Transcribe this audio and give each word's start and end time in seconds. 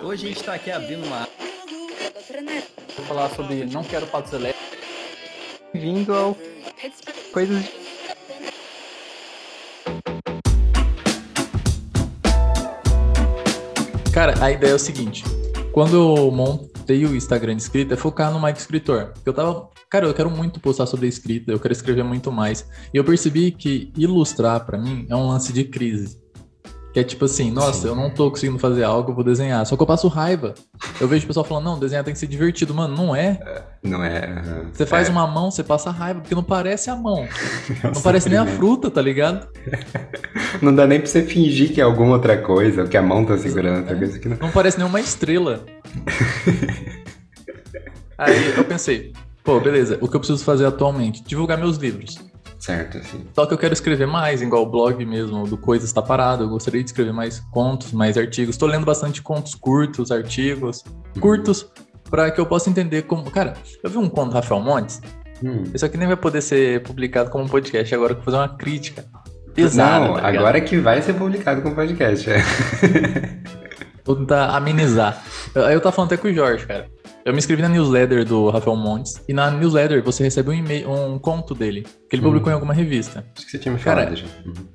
Hoje 0.00 0.26
a 0.26 0.28
gente 0.28 0.40
está 0.40 0.54
aqui 0.54 0.70
abrindo 0.70 1.04
uma. 1.04 1.28
Vou 2.96 3.06
falar 3.06 3.28
sobre 3.30 3.64
não 3.66 3.82
quero 3.82 4.06
patos 4.06 4.32
elétricos. 4.32 4.78
Vindo 5.74 6.14
ao 6.14 6.36
coisas 7.32 7.62
de 7.62 7.82
Cara, 14.12 14.34
a 14.44 14.50
ideia 14.50 14.72
é 14.72 14.74
o 14.74 14.78
seguinte. 14.78 15.24
Quando 15.72 15.96
eu 15.96 16.30
montei 16.30 17.04
o 17.06 17.16
Instagram 17.16 17.56
de 17.56 17.62
escrita, 17.62 17.94
é 17.94 17.96
focar 17.96 18.30
no 18.30 18.40
Mike 18.40 18.60
Escritor. 18.60 19.14
Eu 19.24 19.32
tava. 19.32 19.70
Cara, 19.88 20.06
eu 20.06 20.14
quero 20.14 20.30
muito 20.30 20.60
postar 20.60 20.86
sobre 20.86 21.08
escrita, 21.08 21.50
eu 21.50 21.58
quero 21.58 21.72
escrever 21.72 22.04
muito 22.04 22.30
mais. 22.30 22.68
E 22.92 22.96
eu 22.96 23.04
percebi 23.04 23.50
que 23.50 23.90
ilustrar, 23.96 24.64
para 24.66 24.78
mim, 24.78 25.06
é 25.08 25.16
um 25.16 25.28
lance 25.28 25.52
de 25.52 25.64
crise. 25.64 26.21
Que 26.92 27.00
é 27.00 27.04
tipo 27.04 27.24
assim, 27.24 27.50
nossa, 27.50 27.82
Sim. 27.82 27.88
eu 27.88 27.96
não 27.96 28.10
tô 28.10 28.30
conseguindo 28.30 28.58
fazer 28.58 28.84
algo, 28.84 29.10
eu 29.10 29.14
vou 29.14 29.24
desenhar. 29.24 29.64
Só 29.64 29.76
que 29.76 29.82
eu 29.82 29.86
passo 29.86 30.08
raiva. 30.08 30.52
Eu 31.00 31.08
vejo 31.08 31.24
o 31.24 31.26
pessoal 31.26 31.44
falando, 31.44 31.64
não, 31.64 31.78
desenhar 31.78 32.04
tem 32.04 32.12
que 32.12 32.20
ser 32.20 32.26
divertido. 32.26 32.74
Mano, 32.74 32.94
não 32.94 33.16
é. 33.16 33.40
é 33.40 33.62
não 33.82 34.04
é. 34.04 34.66
Você 34.70 34.84
faz 34.84 35.08
é. 35.08 35.10
uma 35.10 35.26
mão, 35.26 35.50
você 35.50 35.64
passa 35.64 35.90
raiva, 35.90 36.20
porque 36.20 36.34
não 36.34 36.42
parece 36.42 36.90
a 36.90 36.96
mão. 36.96 37.26
não 37.82 38.02
parece 38.02 38.28
nem 38.28 38.38
a 38.38 38.46
fruta, 38.46 38.90
tá 38.90 39.00
ligado? 39.00 39.48
não 40.60 40.74
dá 40.74 40.86
nem 40.86 40.98
pra 41.00 41.08
você 41.08 41.22
fingir 41.22 41.72
que 41.72 41.80
é 41.80 41.84
alguma 41.84 42.16
outra 42.16 42.36
coisa, 42.36 42.86
que 42.86 42.96
a 42.96 43.02
mão 43.02 43.24
tá 43.24 43.38
segurando 43.38 43.78
outra 43.78 43.96
coisa. 43.96 44.18
Que 44.18 44.28
não... 44.28 44.36
não 44.36 44.50
parece 44.50 44.76
nenhuma 44.76 45.00
estrela. 45.00 45.64
Aí 48.18 48.54
eu 48.54 48.64
pensei, 48.64 49.14
pô, 49.42 49.58
beleza, 49.58 49.96
o 50.00 50.08
que 50.08 50.14
eu 50.14 50.20
preciso 50.20 50.44
fazer 50.44 50.66
atualmente? 50.66 51.24
Divulgar 51.24 51.56
meus 51.56 51.78
livros. 51.78 52.31
Certo, 52.62 53.02
sim. 53.04 53.26
Só 53.34 53.44
que 53.44 53.52
eu 53.52 53.58
quero 53.58 53.72
escrever 53.72 54.06
mais, 54.06 54.40
igual 54.40 54.62
o 54.62 54.66
blog 54.66 55.04
mesmo, 55.04 55.44
do 55.48 55.58
Coisas 55.58 55.88
Está 55.88 56.00
Parado. 56.00 56.44
Eu 56.44 56.48
gostaria 56.48 56.80
de 56.80 56.90
escrever 56.90 57.12
mais 57.12 57.40
contos, 57.50 57.90
mais 57.90 58.16
artigos. 58.16 58.54
Estou 58.54 58.68
lendo 58.68 58.86
bastante 58.86 59.20
contos 59.20 59.56
curtos, 59.56 60.12
artigos 60.12 60.84
uhum. 60.86 61.20
curtos, 61.20 61.68
para 62.08 62.30
que 62.30 62.40
eu 62.40 62.46
possa 62.46 62.70
entender 62.70 63.02
como. 63.02 63.28
Cara, 63.32 63.54
eu 63.82 63.90
vi 63.90 63.98
um 63.98 64.08
conto 64.08 64.28
do 64.28 64.34
Rafael 64.34 64.60
Montes. 64.60 65.02
Hum. 65.42 65.64
Isso 65.74 65.84
aqui 65.84 65.96
nem 65.96 66.06
vai 66.06 66.16
poder 66.16 66.40
ser 66.40 66.84
publicado 66.84 67.30
como 67.30 67.48
podcast, 67.48 67.92
agora 67.92 68.12
eu 68.12 68.16
vou 68.16 68.24
fazer 68.24 68.36
uma 68.36 68.56
crítica. 68.56 69.06
Pesada, 69.52 70.06
Não, 70.06 70.14
tá 70.14 70.28
agora 70.28 70.60
que 70.60 70.78
vai 70.78 71.02
ser 71.02 71.14
publicado 71.14 71.62
como 71.62 71.74
podcast. 71.74 72.30
É. 72.30 72.42
Vou 74.04 74.14
tentar 74.14 74.56
amenizar. 74.56 75.20
Eu, 75.52 75.62
eu 75.62 75.80
tava 75.80 75.96
falando 75.96 76.12
até 76.12 76.16
com 76.16 76.28
o 76.28 76.32
Jorge, 76.32 76.64
cara. 76.64 76.86
Eu 77.24 77.32
me 77.32 77.38
inscrevi 77.38 77.62
na 77.62 77.68
newsletter 77.68 78.24
do 78.24 78.50
Rafael 78.50 78.76
Montes. 78.76 79.22
E 79.28 79.32
na 79.32 79.48
newsletter 79.48 80.02
você 80.02 80.24
recebe 80.24 80.50
um 80.50 80.52
e-mail, 80.52 80.90
um 80.90 81.18
conto 81.20 81.54
dele, 81.54 81.86
que 82.10 82.16
ele 82.16 82.22
publicou 82.22 82.50
em 82.50 82.54
alguma 82.54 82.74
revista. 82.74 83.24
Acho 83.36 83.44
que 83.44 83.52
você 83.52 83.58
tinha 83.58 83.72
me 83.72 83.78
falado 83.78 84.04
Cara, 84.04 84.16
já. 84.16 84.26
Uhum. 84.44 84.66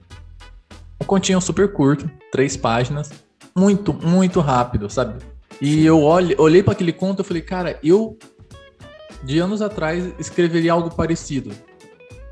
Um 1.02 1.06
continho 1.06 1.42
super 1.42 1.72
curto, 1.73 2.09
três 2.31 2.56
páginas. 2.56 3.12
Muito, 3.56 3.94
muito 3.94 4.39
rápido, 4.39 4.89
sabe? 4.89 5.22
E 5.59 5.86
eu 5.86 6.02
olhe, 6.04 6.36
olhei 6.38 6.64
para 6.64 6.73
aquele 6.73 6.94
conto 6.94 7.22
e 7.22 7.26
falei, 7.26 7.42
cara, 7.42 7.78
eu 7.84 8.17
de 9.23 9.39
anos 9.39 9.61
atrás 9.61 10.09
escreveria 10.17 10.72
algo 10.72 10.89
parecido. 10.89 11.52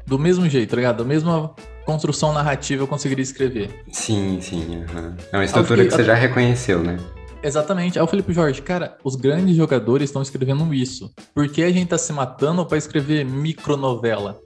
Do 0.05 0.17
mesmo 0.17 0.47
jeito, 0.47 0.69
tá 0.69 0.75
ligado? 0.77 0.97
Da 0.97 1.03
mesma 1.03 1.53
construção 1.83 2.31
narrativa 2.31 2.83
eu 2.83 2.87
conseguiria 2.87 3.23
escrever. 3.23 3.83
Sim, 3.91 4.39
sim. 4.39 4.77
Uhum. 4.77 5.15
É 5.31 5.37
uma 5.37 5.43
estrutura 5.43 5.81
fiquei, 5.81 5.89
que 5.89 5.95
você 5.95 6.03
já 6.03 6.13
reconheceu, 6.13 6.81
né? 6.81 6.97
Exatamente. 7.45 7.99
Eu 7.99 8.07
falei 8.07 8.23
pro 8.23 8.33
Jorge, 8.33 8.59
cara, 8.59 8.97
os 9.03 9.15
grandes 9.15 9.55
jogadores 9.55 10.09
estão 10.09 10.21
escrevendo 10.21 10.73
isso. 10.73 11.13
Por 11.33 11.47
que 11.47 11.63
a 11.63 11.71
gente 11.71 11.89
tá 11.89 11.97
se 11.97 12.11
matando 12.11 12.65
para 12.65 12.77
escrever 12.77 13.23
micronovela? 13.23 14.39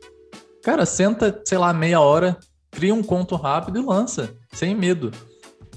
Cara, 0.62 0.86
senta, 0.86 1.42
sei 1.46 1.58
lá, 1.58 1.72
meia 1.72 2.02
hora, 2.02 2.38
cria 2.70 2.94
um 2.94 3.02
conto 3.02 3.38
rápido 3.38 3.80
e 3.80 3.86
lança, 3.86 4.36
sem 4.52 4.76
medo. 4.76 5.12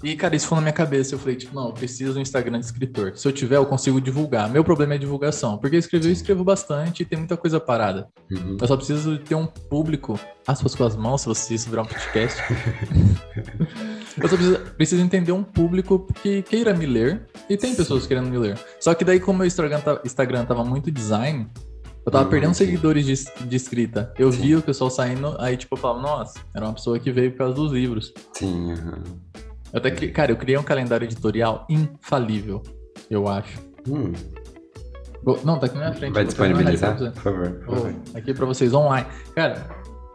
E, 0.03 0.17
cara, 0.17 0.35
isso 0.35 0.49
foi 0.49 0.57
na 0.57 0.63
minha 0.63 0.73
cabeça. 0.73 1.15
Eu 1.15 1.19
falei, 1.19 1.37
tipo, 1.37 1.55
não, 1.55 1.69
eu 1.69 1.73
preciso 1.73 2.15
do 2.15 2.21
Instagram 2.21 2.59
de 2.59 2.67
escritor. 2.67 3.17
Se 3.17 3.27
eu 3.27 3.33
tiver, 3.33 3.57
eu 3.57 3.67
consigo 3.67 4.01
divulgar. 4.01 4.51
Meu 4.51 4.65
problema 4.65 4.95
é 4.95 4.99
divulgação. 4.99 5.59
Porque 5.59 5.77
escrever, 5.77 6.09
eu 6.09 6.13
escrevo 6.13 6.43
bastante 6.43 7.03
e 7.03 7.07
tem 7.07 7.19
muita 7.19 7.37
coisa 7.37 7.61
parada. 7.61 8.09
Uhum. 8.31 8.57
Eu 8.61 8.67
só 8.67 8.77
preciso 8.77 9.19
ter 9.19 9.37
um 9.37 9.47
público, 9.47 10.19
aspas 10.47 10.75
com 10.75 10.85
as 10.85 10.97
mãos, 10.97 11.23
se 11.23 11.29
você 11.29 11.55
isso 11.55 11.71
virar 11.71 11.83
um 11.83 11.87
podcast. 11.87 12.43
eu 14.21 14.29
só 14.29 14.37
preciso, 14.37 14.59
preciso, 14.77 15.03
entender 15.03 15.33
um 15.33 15.45
público 15.45 16.07
que 16.21 16.43
queira 16.43 16.75
me 16.75 16.87
ler. 16.87 17.29
E 17.49 17.57
tem 17.57 17.75
pessoas 17.75 18.07
querendo 18.07 18.29
me 18.29 18.39
ler. 18.39 18.59
Só 18.81 18.95
que 18.95 19.05
daí, 19.05 19.21
como 19.21 19.39
meu 19.39 19.47
Instagram, 19.47 19.81
tá, 19.81 20.01
Instagram 20.05 20.45
tava 20.45 20.65
muito 20.65 20.91
design, 20.91 21.49
eu 22.05 22.11
tava 22.11 22.25
uhum, 22.25 22.31
perdendo 22.31 22.55
sim. 22.55 22.65
seguidores 22.65 23.07
de, 23.07 23.47
de 23.47 23.57
escrita. 23.57 24.13
Eu 24.19 24.33
sim. 24.33 24.43
via 24.43 24.59
o 24.59 24.63
pessoal 24.63 24.91
saindo, 24.91 25.37
aí 25.39 25.57
tipo, 25.57 25.75
eu 25.75 25.79
falava, 25.79 26.01
nossa, 26.01 26.41
era 26.55 26.67
uma 26.67 26.75
pessoa 26.75 26.99
que 26.99 27.13
veio 27.13 27.31
por 27.31 27.39
causa 27.39 27.55
dos 27.55 27.73
livros. 27.73 28.13
Sim, 28.33 28.73
uhum. 28.73 29.03
Eu 29.73 29.79
até 29.79 29.91
cri... 29.91 30.11
Cara, 30.11 30.31
eu 30.31 30.37
criei 30.37 30.59
um 30.59 30.63
calendário 30.63 31.05
editorial 31.05 31.67
infalível, 31.69 32.63
eu 33.11 33.27
acho. 33.27 33.59
Hum. 33.89 34.13
Não, 35.45 35.59
tá 35.59 35.67
aqui 35.67 35.77
na 35.77 35.83
minha 35.83 35.95
frente. 35.95 36.13
Vai 36.13 36.25
disponibilizar, 36.25 36.97
por 36.97 37.23
favor. 37.23 37.65
Oh, 37.69 38.19
aqui 38.19 38.35
pra 38.35 38.45
vocês, 38.45 38.75
online. 38.75 39.07
Cara, 39.35 39.67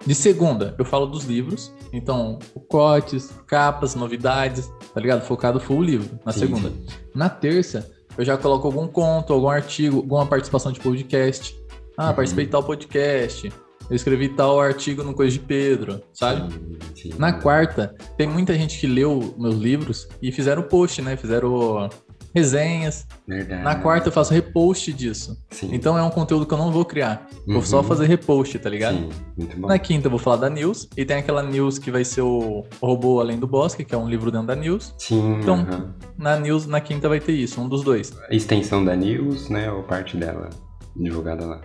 de 0.05 0.13
segunda, 0.13 0.75
eu 0.77 0.85
falo 0.85 1.05
dos 1.05 1.25
livros. 1.25 1.73
Então, 1.93 2.37
cotes, 2.67 3.33
capas, 3.47 3.95
novidades, 3.95 4.69
tá 4.93 4.99
ligado? 4.99 5.21
Focado 5.21 5.59
full 5.59 5.81
livro, 5.81 6.19
na 6.25 6.33
sim, 6.33 6.41
segunda. 6.41 6.71
Na 7.15 7.29
terça, 7.29 7.89
eu 8.17 8.25
já 8.25 8.37
coloco 8.37 8.67
algum 8.67 8.87
conto, 8.87 9.31
algum 9.31 9.49
artigo, 9.49 9.97
alguma 9.97 10.25
participação 10.25 10.71
de 10.71 10.79
podcast. 10.79 11.57
Ah, 11.97 12.09
uhum. 12.09 12.15
participei 12.15 12.45
de 12.45 12.51
tal 12.51 12.63
podcast 12.63 13.51
eu 13.89 13.95
escrevi 13.95 14.29
tal 14.29 14.59
artigo 14.59 15.03
no 15.03 15.13
Coisa 15.13 15.31
de 15.31 15.39
Pedro, 15.39 16.01
sabe? 16.13 16.51
Sim, 16.51 17.11
sim. 17.11 17.13
Na 17.17 17.33
quarta, 17.33 17.95
tem 18.17 18.27
muita 18.27 18.53
gente 18.53 18.79
que 18.79 18.87
leu 18.87 19.33
meus 19.37 19.55
livros 19.55 20.07
e 20.21 20.31
fizeram 20.31 20.63
post, 20.63 21.01
né? 21.01 21.15
Fizeram 21.15 21.89
resenhas. 22.33 23.07
Verdade. 23.27 23.63
Na 23.63 23.75
quarta 23.75 24.09
eu 24.09 24.11
faço 24.11 24.33
repost 24.33 24.93
disso. 24.93 25.37
Sim. 25.49 25.69
Então 25.71 25.97
é 25.97 26.03
um 26.03 26.09
conteúdo 26.09 26.45
que 26.45 26.53
eu 26.53 26.57
não 26.57 26.71
vou 26.71 26.85
criar. 26.85 27.27
Uhum. 27.47 27.55
Vou 27.55 27.63
só 27.63 27.81
fazer 27.81 28.05
repost, 28.05 28.59
tá 28.59 28.69
ligado? 28.69 28.97
Sim, 28.97 29.09
muito 29.37 29.57
bom. 29.57 29.67
Na 29.67 29.79
quinta 29.79 30.07
eu 30.07 30.11
vou 30.11 30.19
falar 30.19 30.37
da 30.37 30.49
news. 30.49 30.87
E 30.95 31.03
tem 31.03 31.17
aquela 31.17 31.41
news 31.41 31.79
que 31.79 31.89
vai 31.89 32.03
ser 32.03 32.21
o 32.21 32.65
Robô 32.81 33.19
Além 33.19 33.39
do 33.39 33.47
Bosque, 33.47 33.83
que 33.83 33.95
é 33.95 33.97
um 33.97 34.07
livro 34.07 34.31
dentro 34.31 34.47
da 34.47 34.55
news. 34.55 34.93
Sim. 34.97 35.39
Então, 35.39 35.57
uhum. 35.57 35.93
na 36.17 36.37
news, 36.37 36.67
na 36.67 36.79
quinta 36.79 37.09
vai 37.09 37.19
ter 37.19 37.33
isso, 37.33 37.59
um 37.59 37.67
dos 37.67 37.83
dois. 37.83 38.13
A 38.29 38.35
extensão 38.35 38.83
da 38.83 38.95
news, 38.95 39.49
né? 39.49 39.71
Ou 39.71 39.83
parte 39.83 40.15
dela 40.17 40.49
divulgada 40.95 41.45
lá. 41.45 41.61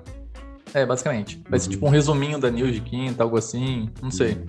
É, 0.74 0.86
basicamente. 0.86 1.42
Vai 1.48 1.58
ser 1.58 1.70
tipo 1.70 1.86
um 1.86 1.90
resuminho 1.90 2.38
da 2.38 2.50
news 2.50 2.72
de 2.72 2.80
quinta, 2.80 3.22
algo 3.22 3.36
assim, 3.36 3.90
não 4.00 4.10
sei. 4.10 4.42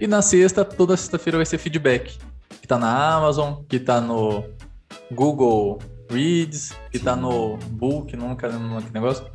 E 0.00 0.06
na 0.06 0.22
sexta, 0.22 0.64
toda 0.64 0.96
sexta-feira 0.96 1.38
vai 1.38 1.46
ser 1.46 1.58
feedback. 1.58 2.18
Que 2.60 2.66
tá 2.66 2.78
na 2.78 3.16
Amazon, 3.16 3.62
que 3.68 3.78
tá 3.78 4.00
no 4.00 4.44
Google 5.12 5.78
Reads, 6.10 6.72
que 6.90 6.98
sim. 6.98 7.04
tá 7.04 7.14
no 7.14 7.56
Book, 7.56 8.16
nunca 8.16 8.46
lembro 8.48 8.82
que 8.82 8.92
negócio. 8.92 9.26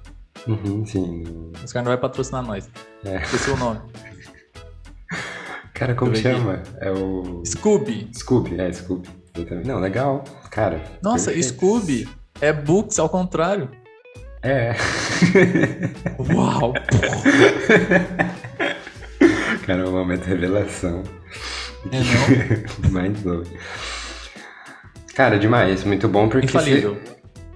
Uhum, 0.47 0.85
sim. 0.85 1.23
Os 1.63 1.71
caras 1.71 1.85
não 1.85 1.91
vai 1.91 1.97
patrocinar 1.97 2.43
nós. 2.43 2.69
É. 3.05 3.17
Esqueci 3.21 3.51
o 3.51 3.57
nome. 3.57 3.79
Cara, 5.73 5.95
como 5.95 6.15
chama? 6.15 6.53
Aqui. 6.53 6.71
É 6.79 6.91
o. 6.91 7.43
Scooby. 7.45 8.09
Scooby, 8.13 8.59
é, 8.59 8.71
Scooby. 8.71 9.09
Não, 9.65 9.79
legal. 9.79 10.23
Cara. 10.49 10.83
Nossa, 11.01 11.31
perfeito. 11.31 11.55
Scooby 11.55 12.09
é 12.39 12.51
books 12.51 12.99
ao 12.99 13.09
contrário. 13.09 13.69
É. 14.43 14.73
Uau! 16.33 16.73
Cara, 19.65 19.87
um 19.87 19.91
momento 19.91 20.23
de 20.23 20.29
revelação. 20.29 21.03
É 21.91 21.99
não? 21.99 22.89
Mind 23.01 23.17
blowing. 23.19 23.57
Cara, 25.15 25.37
demais. 25.37 25.83
Muito 25.83 26.07
bom 26.07 26.27
porque. 26.27 26.47
Infalível. 26.47 26.95
Se, 26.95 27.01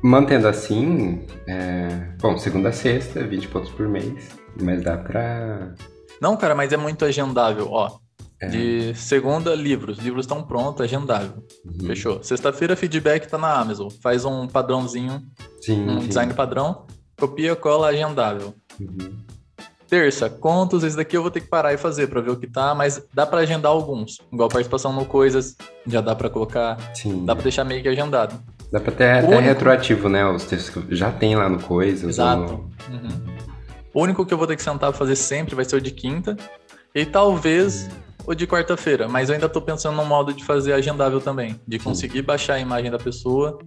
mantendo 0.04 0.48
assim, 0.48 1.26
é, 1.48 1.88
bom, 2.20 2.38
segunda 2.38 2.70
a 2.70 2.72
sexta, 2.72 3.24
20 3.24 3.48
pontos 3.48 3.72
por 3.72 3.88
mês. 3.88 4.30
Mas 4.62 4.84
dá 4.84 4.98
pra. 4.98 5.74
Não, 6.22 6.38
cara, 6.38 6.54
mas 6.54 6.72
é 6.72 6.78
muito 6.78 7.04
agendável. 7.04 7.68
Ó, 7.72 7.98
é. 8.46 8.50
De 8.50 8.96
segunda, 8.96 9.54
livros. 9.56 9.98
Livros 9.98 10.26
estão 10.26 10.44
prontos, 10.44 10.82
agendável. 10.82 11.44
Uhum. 11.66 11.88
Fechou. 11.88 12.24
Sexta-feira, 12.24 12.76
feedback 12.76 13.28
tá 13.28 13.38
na 13.38 13.52
Amazon. 13.54 13.90
Faz 14.02 14.26
um 14.26 14.48
padrãozinho, 14.48 15.22
sim, 15.62 15.82
um 15.88 16.02
sim. 16.02 16.08
design 16.08 16.34
padrão, 16.34 16.86
copia, 17.18 17.56
cola, 17.56 17.90
agendável. 17.90 18.54
Uhum. 18.80 19.26
Terça, 19.88 20.30
contos, 20.30 20.84
esse 20.84 20.98
daqui 20.98 21.16
eu 21.16 21.22
vou 21.22 21.30
ter 21.30 21.42
que 21.42 21.48
parar 21.48 21.72
e 21.74 21.78
fazer 21.78 22.08
para 22.08 22.20
ver 22.20 22.32
o 22.32 22.36
que 22.36 22.48
tá, 22.48 22.74
mas 22.74 23.04
dá 23.14 23.26
para 23.26 23.42
agendar 23.42 23.72
alguns. 23.72 24.20
Igual 24.34 24.50
participação 24.50 24.92
no 24.92 25.06
Coisas, 25.06 25.56
já 25.86 26.02
dá 26.02 26.16
para 26.16 26.28
colocar, 26.30 26.78
sim. 26.96 27.24
dá 27.24 27.36
para 27.36 27.44
deixar 27.44 27.64
meio 27.64 27.84
que 27.84 27.88
agendado. 27.88 28.36
Dá 28.72 28.80
pra 28.80 28.92
ter 28.92 29.10
até 29.10 29.28
único... 29.28 29.44
retroativo, 29.44 30.10
né? 30.10 30.26
Os 30.26 30.44
textos 30.46 30.84
que 30.84 30.96
já 30.96 31.12
tem 31.12 31.36
lá 31.36 31.48
no 31.48 31.62
Coisas. 31.62 32.10
Exato. 32.10 32.70
No... 32.90 32.96
Uhum. 32.96 33.36
O 33.94 34.02
único 34.02 34.26
que 34.26 34.34
eu 34.34 34.38
vou 34.38 34.48
ter 34.48 34.56
que 34.56 34.64
sentar 34.64 34.90
pra 34.90 34.98
fazer 34.98 35.16
sempre 35.16 35.56
vai 35.56 35.64
ser 35.64 35.76
o 35.76 35.82
de 35.82 35.92
quinta. 35.92 36.36
E 36.94 37.06
talvez 37.06 37.84
uhum 37.84 38.05
ou 38.26 38.34
de 38.34 38.48
quarta-feira, 38.48 39.08
mas 39.08 39.30
eu 39.30 39.36
ainda 39.36 39.48
estou 39.48 39.62
pensando 39.62 39.96
no 39.96 40.06
modo 40.06 40.34
de 40.34 40.44
fazer 40.44 40.74
agendável 40.74 41.22
também, 41.22 41.60
de 41.68 41.80
conseguir 41.80 42.22
baixar 42.22 42.56
a 42.56 42.60
imagem 42.60 42.92
da 42.92 42.98
pessoa 42.98 43.60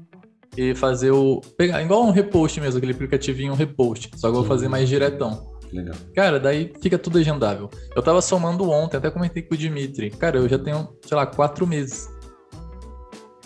e 0.56 0.74
fazer 0.74 1.10
o. 1.10 1.40
pegar 1.56 1.82
igual 1.82 2.04
um 2.04 2.10
repost 2.10 2.60
mesmo, 2.60 2.78
aquele 2.78 2.92
aplicativinho 2.92 3.52
um 3.52 3.56
repost, 3.56 4.10
só 4.16 4.28
que 4.28 4.36
eu 4.36 4.40
vou 4.40 4.44
fazer 4.44 4.68
mais 4.68 4.88
diretão. 4.88 5.56
Legal. 5.72 5.94
Cara, 6.14 6.40
daí 6.40 6.72
fica 6.80 6.98
tudo 6.98 7.18
agendável. 7.18 7.68
Eu 7.94 8.02
tava 8.02 8.22
somando 8.22 8.70
ontem, 8.70 8.96
até 8.96 9.10
comentei 9.10 9.42
com 9.42 9.54
o 9.54 9.58
Dimitri. 9.58 10.10
Cara, 10.10 10.38
eu 10.38 10.48
já 10.48 10.58
tenho, 10.58 10.88
sei 11.02 11.16
lá, 11.16 11.26
quatro 11.26 11.66
meses. 11.66 12.08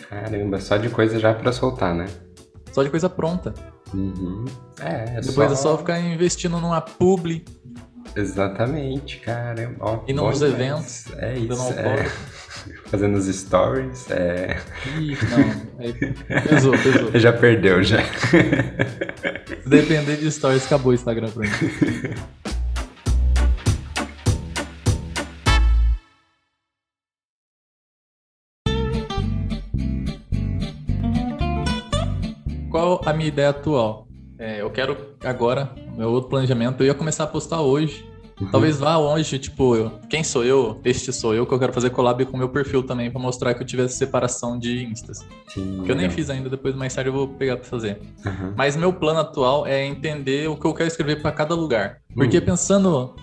Caramba, 0.08 0.61
só 0.61 0.76
de 0.76 0.88
coisa 0.88 1.19
já 1.19 1.35
pra 1.35 1.53
soltar, 1.53 1.94
né? 1.94 2.06
Só 2.70 2.82
de 2.82 2.91
coisa 2.91 3.08
pronta. 3.11 3.53
Uhum. 3.93 4.44
É, 4.81 5.17
é 5.17 5.20
Depois 5.20 5.49
só... 5.49 5.53
é 5.53 5.56
só 5.56 5.79
ficar 5.79 5.99
investindo 6.00 6.58
numa 6.58 6.81
publi 6.81 7.44
Exatamente, 8.15 9.19
caramba. 9.19 9.77
Ó, 9.81 10.05
e 10.07 10.13
nos 10.13 10.43
eventos. 10.43 11.07
É 11.17 11.39
isso, 11.39 11.73
é. 11.73 12.05
Fazendo 12.87 13.17
os 13.17 13.27
stories, 13.27 14.11
é... 14.11 14.57
Ih, 14.99 15.17
não. 15.31 15.79
Aí 15.79 15.93
pesou, 16.49 16.73
pesou. 16.73 17.11
Já 17.19 17.33
perdeu, 17.33 17.83
já. 17.83 18.05
Se 18.05 19.69
depender 19.69 20.17
de 20.17 20.31
stories, 20.31 20.67
acabou 20.67 20.93
o 20.93 20.95
Instagram 20.95 21.31
pra 21.31 21.43
mim. 21.43 21.49
Qual 32.71 33.03
a 33.05 33.13
minha 33.13 33.29
ideia 33.29 33.51
atual? 33.51 34.12
É, 34.43 34.61
eu 34.61 34.69
quero 34.71 34.97
agora, 35.23 35.71
meu 35.97 36.11
outro 36.11 36.29
planejamento, 36.29 36.81
eu 36.83 36.89
ia 36.89 36.94
começar 36.94 37.23
a 37.23 37.27
postar 37.29 37.61
hoje. 37.61 38.05
Talvez 38.50 38.77
vá 38.81 38.97
longe, 38.97 39.39
tipo, 39.39 39.77
eu- 39.77 39.93
quem 40.11 40.25
sou 40.25 40.43
eu? 40.44 40.81
Este 40.85 41.12
sou 41.12 41.33
eu, 41.33 41.47
que 41.47 41.55
eu 41.55 41.61
quero 41.61 41.73
fazer 41.73 41.91
collab 41.91 42.25
com 42.27 42.35
o 42.35 42.39
meu 42.39 42.49
perfil 42.49 42.83
também, 42.83 43.09
pra 43.09 43.21
mostrar 43.21 43.55
que 43.55 43.62
eu 43.62 43.67
tive 43.67 43.85
essa 43.85 43.94
separação 43.97 44.59
de 44.59 44.83
instas. 44.85 45.19
Sim, 45.47 45.83
Que 45.85 45.93
eu 45.93 45.94
nem 45.94 46.11
fiz 46.11 46.29
ainda, 46.29 46.50
depois 46.50 46.75
mais 46.75 46.93
tarde 46.93 47.09
eu 47.09 47.15
vou 47.15 47.29
pegar 47.29 47.56
pra 47.56 47.65
fazer. 47.65 48.00
Aham. 48.27 48.53
Mas 48.56 48.75
meu 48.75 48.93
plano 48.93 49.21
atual 49.21 49.65
é 49.65 49.87
entender 49.87 50.49
o 50.49 50.56
que 50.56 50.67
eu 50.67 50.75
quero 50.75 50.89
escrever 50.89 51.23
para 51.23 51.31
cada 51.31 51.55
lugar. 51.55 51.99
Porque 52.17 52.39
Hum. 52.39 52.43
pensando 52.44 53.15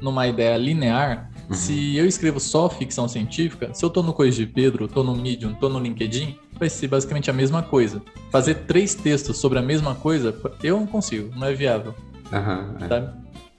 numa 0.00 0.26
ideia 0.26 0.56
linear, 0.56 1.30
Uhum. 1.48 1.54
se 1.54 1.96
eu 1.96 2.04
escrevo 2.04 2.40
só 2.40 2.68
ficção 2.68 3.06
científica, 3.06 3.70
se 3.72 3.84
eu 3.84 3.90
tô 3.90 4.02
no 4.02 4.12
Coisa 4.12 4.36
de 4.36 4.46
Pedro, 4.48 4.88
tô 4.88 5.04
no 5.04 5.14
Medium, 5.14 5.54
tô 5.54 5.68
no 5.68 5.78
LinkedIn, 5.78 6.36
vai 6.58 6.68
ser 6.68 6.88
basicamente 6.88 7.30
a 7.30 7.32
mesma 7.32 7.62
coisa. 7.62 8.02
Fazer 8.30 8.54
três 8.66 8.94
textos 8.94 9.38
sobre 9.38 9.58
a 9.58 9.62
mesma 9.62 9.94
coisa, 9.94 10.34
eu 10.62 10.78
não 10.80 10.86
consigo, 10.86 11.32
não 11.36 11.46
é 11.46 11.54
viável, 11.54 11.94
Aham, 12.32 12.76
é. 12.80 12.88
sabe? 12.88 13.10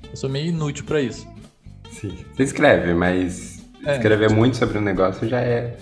Eu 0.10 0.16
sou 0.18 0.30
meio 0.30 0.48
inútil 0.48 0.86
para 0.86 1.02
isso. 1.02 1.28
Sim. 1.92 2.16
Você 2.36 2.44
escreve, 2.44 2.94
mas 2.94 3.64
É. 3.86 3.94
escrever 3.96 4.30
muito 4.32 4.58
sobre 4.58 4.78
um 4.78 4.82
negócio 4.82 5.28
já 5.28 5.40
é. 5.40 5.78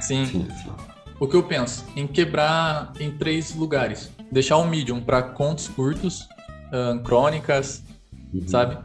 Sim. 0.00 0.26
Sim, 0.26 0.48
sim. 0.62 0.70
O 1.18 1.26
que 1.28 1.36
eu 1.36 1.42
penso? 1.42 1.84
Em 1.96 2.06
quebrar 2.06 2.92
em 3.00 3.10
três 3.10 3.54
lugares. 3.54 4.10
Deixar 4.30 4.56
o 4.58 4.66
Medium 4.66 5.00
para 5.00 5.22
contos 5.22 5.68
curtos, 5.68 6.28
ahn, 6.72 6.98
crônicas, 7.02 7.82
Uhum. 8.32 8.46
sabe? 8.48 8.76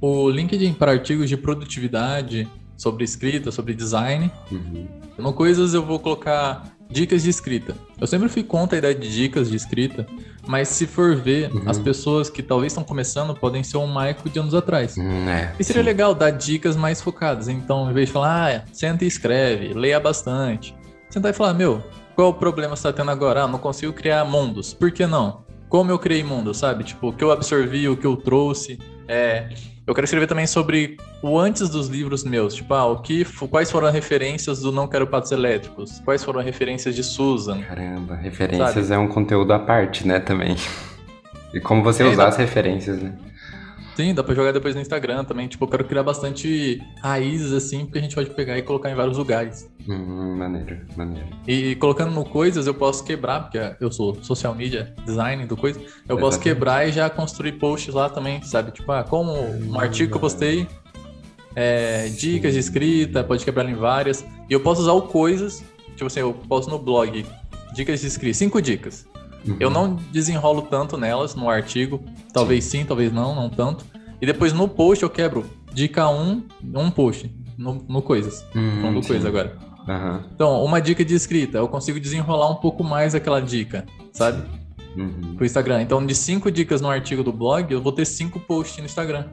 O 0.00 0.30
LinkedIn 0.30 0.72
para 0.74 0.92
artigos 0.92 1.28
de 1.28 1.36
produtividade, 1.36 2.48
sobre 2.76 3.04
escrita, 3.04 3.50
sobre 3.50 3.74
design. 3.74 4.30
Uhum. 4.52 4.86
No 5.18 5.32
Coisas 5.32 5.74
eu 5.74 5.84
vou 5.84 5.98
colocar 5.98 6.73
dicas 6.90 7.22
de 7.22 7.30
escrita. 7.30 7.74
Eu 8.00 8.06
sempre 8.06 8.28
fui 8.28 8.42
contra 8.42 8.76
a 8.76 8.78
ideia 8.78 8.94
de 8.94 9.12
dicas 9.12 9.50
de 9.50 9.56
escrita, 9.56 10.06
mas 10.46 10.68
se 10.68 10.86
for 10.86 11.16
ver, 11.16 11.50
Uhum. 11.52 11.62
as 11.66 11.78
pessoas 11.78 12.28
que 12.30 12.42
talvez 12.42 12.72
estão 12.72 12.84
começando 12.84 13.34
podem 13.34 13.62
ser 13.62 13.76
um 13.78 13.86
Michael 13.86 14.16
de 14.32 14.38
anos 14.38 14.54
atrás. 14.54 14.96
Hum, 14.98 15.28
é. 15.28 15.52
E 15.58 15.64
seria 15.64 15.82
sim. 15.82 15.86
legal 15.86 16.14
dar 16.14 16.30
dicas 16.30 16.76
mais 16.76 17.00
focadas. 17.00 17.48
Então, 17.48 17.90
em 17.90 17.94
vez 17.94 18.08
de 18.08 18.12
falar, 18.12 18.50
ah, 18.56 18.64
senta 18.72 19.04
e 19.04 19.08
escreve, 19.08 19.72
leia 19.74 19.98
bastante. 20.00 20.74
Sentar 21.10 21.30
e 21.30 21.34
falar, 21.34 21.54
meu, 21.54 21.82
qual 22.14 22.28
o 22.30 22.34
problema 22.34 22.76
você 22.76 22.82
tá 22.84 22.92
tendo 22.92 23.10
agora? 23.10 23.44
Ah, 23.44 23.48
não 23.48 23.58
consigo 23.58 23.92
criar 23.92 24.24
mundos. 24.24 24.74
Por 24.74 24.90
que 24.90 25.06
não? 25.06 25.43
Como 25.68 25.90
eu 25.90 25.98
criei 25.98 26.22
mundos, 26.22 26.58
sabe? 26.58 26.84
Tipo, 26.84 27.08
o 27.08 27.12
que 27.12 27.24
eu 27.24 27.30
absorvi, 27.30 27.88
o 27.88 27.96
que 27.96 28.06
eu 28.06 28.16
trouxe. 28.16 28.78
É... 29.08 29.48
Eu 29.86 29.94
quero 29.94 30.06
escrever 30.06 30.26
também 30.26 30.46
sobre 30.46 30.96
o 31.22 31.38
antes 31.38 31.68
dos 31.68 31.88
livros 31.88 32.24
meus. 32.24 32.54
Tipo, 32.54 32.72
ah, 32.72 32.86
o 32.86 33.02
que, 33.02 33.22
quais 33.48 33.70
foram 33.70 33.88
as 33.88 33.92
referências 33.92 34.60
do 34.60 34.72
Não 34.72 34.88
Quero 34.88 35.06
Patos 35.06 35.30
Elétricos? 35.30 36.00
Quais 36.02 36.24
foram 36.24 36.40
as 36.40 36.46
referências 36.46 36.94
de 36.96 37.02
Susan? 37.02 37.60
Caramba, 37.60 38.14
referências 38.14 38.90
é 38.90 38.96
um 38.96 39.08
conteúdo 39.08 39.52
à 39.52 39.58
parte, 39.58 40.06
né, 40.06 40.20
também. 40.20 40.56
E 41.52 41.60
como 41.60 41.84
você 41.84 42.02
É, 42.02 42.06
usar 42.06 42.26
as 42.26 42.36
referências, 42.36 43.00
né? 43.00 43.12
Sim, 43.96 44.12
dá 44.12 44.24
pra 44.24 44.34
jogar 44.34 44.52
depois 44.52 44.74
no 44.74 44.80
Instagram 44.80 45.24
também. 45.24 45.46
Tipo, 45.46 45.64
eu 45.64 45.68
quero 45.68 45.84
criar 45.84 46.02
bastante 46.02 46.82
raízes, 47.00 47.52
assim, 47.52 47.84
porque 47.84 47.98
a 47.98 48.02
gente 48.02 48.14
pode 48.14 48.30
pegar 48.30 48.58
e 48.58 48.62
colocar 48.62 48.90
em 48.90 48.94
vários 48.94 49.16
lugares. 49.16 49.70
Hum, 49.88 50.36
maneiro, 50.36 50.80
maneiro. 50.96 51.28
E 51.46 51.76
colocando 51.76 52.10
no 52.10 52.24
Coisas, 52.24 52.66
eu 52.66 52.74
posso 52.74 53.04
quebrar, 53.04 53.42
porque 53.42 53.58
eu 53.80 53.92
sou 53.92 54.16
social 54.22 54.54
media 54.54 54.92
design 55.04 55.46
do 55.46 55.56
Coisa, 55.56 55.78
eu 56.08 56.16
posso 56.16 56.38
Exatamente. 56.38 56.42
quebrar 56.42 56.88
e 56.88 56.92
já 56.92 57.08
construir 57.08 57.52
posts 57.52 57.94
lá 57.94 58.08
também, 58.08 58.42
sabe? 58.42 58.72
Tipo, 58.72 58.90
ah, 58.90 59.04
como 59.04 59.32
um 59.32 59.78
artigo 59.78 60.10
que 60.10 60.16
eu 60.16 60.20
postei, 60.20 60.66
é, 61.54 62.08
dicas 62.08 62.52
de 62.54 62.58
escrita, 62.58 63.22
pode 63.22 63.44
quebrar 63.44 63.68
em 63.68 63.74
várias. 63.74 64.24
E 64.50 64.52
eu 64.52 64.60
posso 64.60 64.82
usar 64.82 64.92
o 64.92 65.02
Coisas, 65.02 65.62
tipo 65.94 66.06
assim, 66.06 66.20
eu 66.20 66.34
posto 66.48 66.68
no 66.68 66.78
blog, 66.78 67.24
dicas 67.72 68.00
de 68.00 68.08
escrita, 68.08 68.38
cinco 68.38 68.60
dicas. 68.60 69.06
Uhum. 69.46 69.56
Eu 69.60 69.70
não 69.70 69.96
desenrolo 70.10 70.62
tanto 70.62 70.96
nelas 70.96 71.34
no 71.34 71.48
artigo, 71.48 72.02
talvez 72.32 72.64
sim, 72.64 72.84
talvez 72.84 73.12
não, 73.12 73.34
não 73.34 73.48
tanto. 73.48 73.84
E 74.20 74.26
depois 74.26 74.52
no 74.52 74.68
post 74.68 75.02
eu 75.02 75.10
quebro 75.10 75.44
dica 75.72 76.08
1, 76.08 76.42
um 76.74 76.90
post, 76.90 77.30
no, 77.58 77.84
no 77.88 78.00
Coisas. 78.00 78.44
Hum, 78.54 78.80
Falando 78.80 78.94
do 78.94 79.02
sim. 79.02 79.08
Coisa 79.08 79.28
agora. 79.28 79.56
Aham. 79.88 80.24
Então, 80.34 80.64
uma 80.64 80.80
dica 80.80 81.04
de 81.04 81.14
escrita, 81.14 81.58
eu 81.58 81.68
consigo 81.68 82.00
desenrolar 82.00 82.50
um 82.50 82.56
pouco 82.56 82.82
mais 82.82 83.14
aquela 83.14 83.40
dica, 83.40 83.84
sabe? 84.12 84.42
Uhum. 84.96 85.34
Pro 85.36 85.44
Instagram. 85.44 85.82
Então, 85.82 86.04
de 86.04 86.14
cinco 86.14 86.50
dicas 86.50 86.80
no 86.80 86.88
artigo 86.88 87.22
do 87.22 87.32
blog, 87.32 87.70
eu 87.72 87.82
vou 87.82 87.92
ter 87.92 88.04
cinco 88.04 88.40
posts 88.40 88.78
no 88.78 88.86
Instagram. 88.86 89.26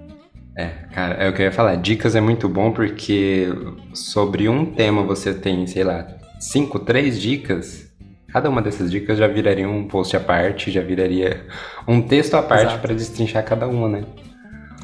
É, 0.57 0.67
cara, 0.93 1.15
é 1.15 1.29
o 1.29 1.33
que 1.33 1.41
eu 1.41 1.45
ia 1.45 1.51
falar. 1.51 1.75
Dicas 1.75 2.15
é 2.15 2.21
muito 2.21 2.49
bom 2.49 2.71
porque 2.71 3.47
sobre 3.93 4.49
um 4.49 4.65
tema 4.65 5.03
você 5.03 5.33
tem, 5.33 5.65
sei 5.65 5.83
lá, 5.83 6.05
cinco, 6.39 6.79
três 6.79 7.19
dicas. 7.19 7.90
Cada 8.31 8.49
uma 8.49 8.61
dessas 8.61 8.89
dicas 8.89 9.17
já 9.17 9.27
viraria 9.27 9.67
um 9.67 9.87
post 9.87 10.15
à 10.15 10.19
parte, 10.19 10.71
já 10.71 10.81
viraria 10.81 11.45
um 11.87 12.01
texto 12.01 12.35
à 12.35 12.41
parte 12.43 12.77
para 12.79 12.93
destrinchar 12.93 13.43
cada 13.43 13.67
uma, 13.67 13.89
né? 13.89 14.03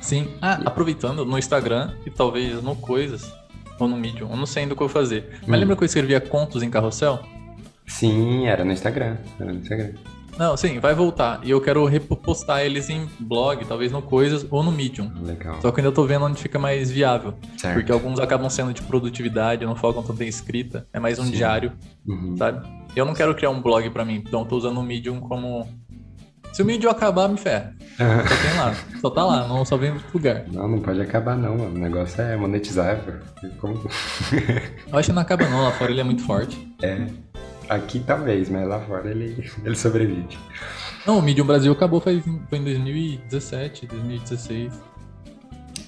Sim. 0.02 0.28
Ah, 0.42 0.60
aproveitando, 0.66 1.26
no 1.26 1.38
Instagram 1.38 1.92
e 2.06 2.10
talvez 2.12 2.62
no 2.62 2.76
Coisas, 2.76 3.34
ou 3.80 3.88
no 3.88 3.96
Medium, 3.98 4.30
eu 4.30 4.38
não 4.38 4.46
sei 4.46 4.64
ainda 4.64 4.74
o 4.74 4.78
que 4.78 4.84
eu 4.84 4.88
vou 4.88 4.94
fazer. 4.94 5.40
Mas 5.46 5.58
Hum. 5.58 5.62
lembra 5.62 5.76
que 5.76 5.84
eu 5.84 5.86
escrevia 5.86 6.20
contos 6.20 6.62
em 6.62 6.70
carrossel? 6.70 7.20
Sim, 7.86 8.48
era 8.48 8.66
no 8.66 8.72
Instagram. 8.74 9.16
Era 9.40 9.54
no 9.54 9.60
Instagram. 9.60 9.92
Não, 10.38 10.56
sim, 10.56 10.80
vai 10.80 10.94
voltar. 10.94 11.39
E 11.44 11.50
eu 11.50 11.60
quero 11.60 11.86
repostar 11.86 12.62
eles 12.62 12.89
em 12.89 13.07
blog, 13.19 13.66
talvez 13.66 13.92
no 13.92 14.01
Coisas 14.01 14.45
ou 14.50 14.63
no 14.63 14.72
Medium. 14.72 15.12
Legal. 15.22 15.60
Só 15.62 15.72
que 15.72 15.80
eu 15.80 15.86
ainda 15.86 15.95
tô 15.95 16.06
vendo 16.06 16.25
onde 16.25 16.42
fica 16.42 16.60
mais 16.60 16.92
viável. 16.92 17.34
Certo. 17.57 17.75
Porque 17.75 17.92
alguns 17.92 18.19
acabam 18.19 18.50
sendo 18.50 18.74
de 18.74 18.81
produtividade, 18.84 19.66
não 19.66 19.75
focam 19.75 20.04
tanto 20.04 20.22
em 20.24 20.28
escrita. 20.28 20.88
É 20.94 21.00
mais 21.00 21.18
um 21.19 21.25
Sim. 21.25 21.31
diário. 21.31 21.74
Uhum. 22.07 22.38
sabe? 22.38 22.66
Eu 22.95 23.06
não 23.06 23.13
quero 23.13 23.34
criar 23.36 23.50
um 23.50 23.62
blog 23.62 23.89
pra 23.89 24.06
mim, 24.06 24.24
então 24.25 24.41
eu 24.41 24.46
tô 24.46 24.58
usando 24.58 24.79
o 24.79 24.84
Medium 24.84 25.20
como. 25.20 25.67
Se 26.53 26.62
o 26.62 26.65
Medium 26.65 26.89
acabar, 26.89 27.27
me 27.27 27.38
ferra. 27.38 27.75
Só 28.00 28.36
tem 28.41 28.58
lá. 28.58 28.75
Só 29.01 29.10
tá 29.10 29.24
lá, 29.24 29.48
não 29.48 29.63
só 29.65 29.77
vem 29.77 29.89
em 29.89 29.94
outro 29.94 30.08
lugar. 30.13 30.46
Não, 30.51 30.67
não 30.67 30.79
pode 30.79 31.00
acabar 31.01 31.36
não, 31.36 31.58
mano. 31.58 31.75
O 31.75 31.79
negócio 31.79 32.22
é 32.22 32.36
monetizável. 32.36 33.15
Como... 33.60 33.74
Eu 34.91 34.98
acho 34.98 35.10
que 35.10 35.13
não 35.13 35.22
acaba 35.22 35.48
não, 35.48 35.63
lá 35.63 35.72
fora 35.72 35.91
ele 35.91 36.01
é 36.01 36.03
muito 36.03 36.24
forte. 36.24 36.58
É. 36.82 37.08
Aqui 37.69 38.00
talvez, 38.00 38.50
mas 38.50 38.67
lá 38.67 38.79
fora 38.79 39.09
ele, 39.09 39.50
ele 39.63 39.75
sobrevive. 39.75 40.38
Não, 41.05 41.19
o 41.19 41.21
Medium 41.21 41.45
Brasil 41.45 41.71
acabou 41.71 42.01
foi 42.01 42.21
em 42.51 42.63
2017, 42.63 43.88
2016. 43.88 44.74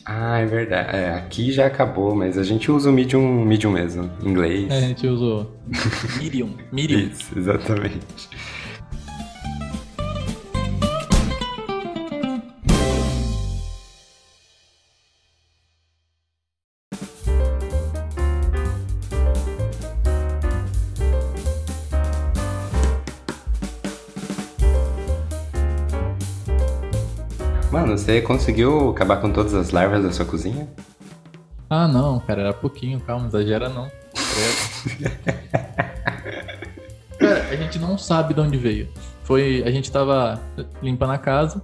Ah, 0.05 0.39
é 0.39 0.45
verdade. 0.45 0.95
É, 0.97 1.13
aqui 1.13 1.51
já 1.51 1.67
acabou, 1.67 2.15
mas 2.15 2.37
a 2.37 2.43
gente 2.43 2.71
usa 2.71 2.89
o 2.89 2.93
Medium, 2.93 3.45
Medium 3.45 3.71
mesmo, 3.71 4.09
em 4.23 4.29
inglês. 4.29 4.71
É, 4.71 4.77
a 4.77 4.81
gente 4.81 5.05
usou 5.05 5.55
Medium. 6.17 6.55
Medium. 6.71 6.99
Isso, 6.99 7.37
exatamente. 7.37 7.99
Você 28.19 28.21
conseguiu 28.21 28.89
acabar 28.89 29.17
com 29.17 29.31
todas 29.31 29.53
as 29.53 29.71
larvas 29.71 30.03
da 30.03 30.11
sua 30.11 30.25
cozinha? 30.25 30.67
Ah, 31.69 31.87
não, 31.87 32.19
cara, 32.19 32.41
era 32.41 32.53
pouquinho, 32.53 32.99
calma, 32.99 33.27
exagera 33.27 33.69
não. 33.69 33.89
Cara, 37.17 37.47
a 37.51 37.55
gente 37.55 37.77
não 37.79 37.97
sabe 37.97 38.33
de 38.33 38.39
onde 38.39 38.57
veio. 38.57 38.87
Foi, 39.23 39.61
a 39.65 39.71
gente 39.71 39.91
tava 39.91 40.39
limpando 40.81 41.11
a 41.11 41.17
casa, 41.17 41.61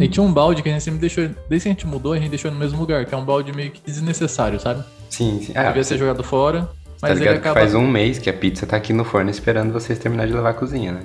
e 0.00 0.08
tinha 0.08 0.22
um 0.22 0.32
balde 0.32 0.62
que 0.62 0.68
a 0.68 0.72
gente 0.72 0.84
sempre 0.84 1.00
deixou, 1.00 1.28
desde 1.48 1.64
que 1.64 1.68
a 1.68 1.72
gente 1.72 1.86
mudou, 1.86 2.12
a 2.12 2.18
gente 2.18 2.30
deixou 2.30 2.50
no 2.50 2.56
mesmo 2.56 2.78
lugar, 2.78 3.04
que 3.04 3.14
é 3.14 3.18
um 3.18 3.24
balde 3.24 3.52
meio 3.52 3.72
que 3.72 3.82
desnecessário, 3.84 4.60
sabe? 4.60 4.84
Sim, 5.10 5.42
sim. 5.44 5.52
Ah, 5.54 5.64
Devia 5.64 5.82
ser 5.84 5.98
jogado 5.98 6.22
fora, 6.22 6.62
tá 6.62 6.68
mas 7.02 7.10
ele 7.10 7.20
ligado 7.20 7.34
que 7.34 7.40
acaba... 7.40 7.60
faz 7.60 7.74
um 7.74 7.86
mês 7.86 8.18
que 8.18 8.30
a 8.30 8.32
pizza 8.32 8.66
tá 8.66 8.76
aqui 8.76 8.92
no 8.92 9.04
forno 9.04 9.30
esperando 9.30 9.72
vocês 9.72 9.98
terminar 9.98 10.28
de 10.28 10.32
lavar 10.32 10.52
a 10.52 10.54
cozinha, 10.54 10.92
né? 10.92 11.02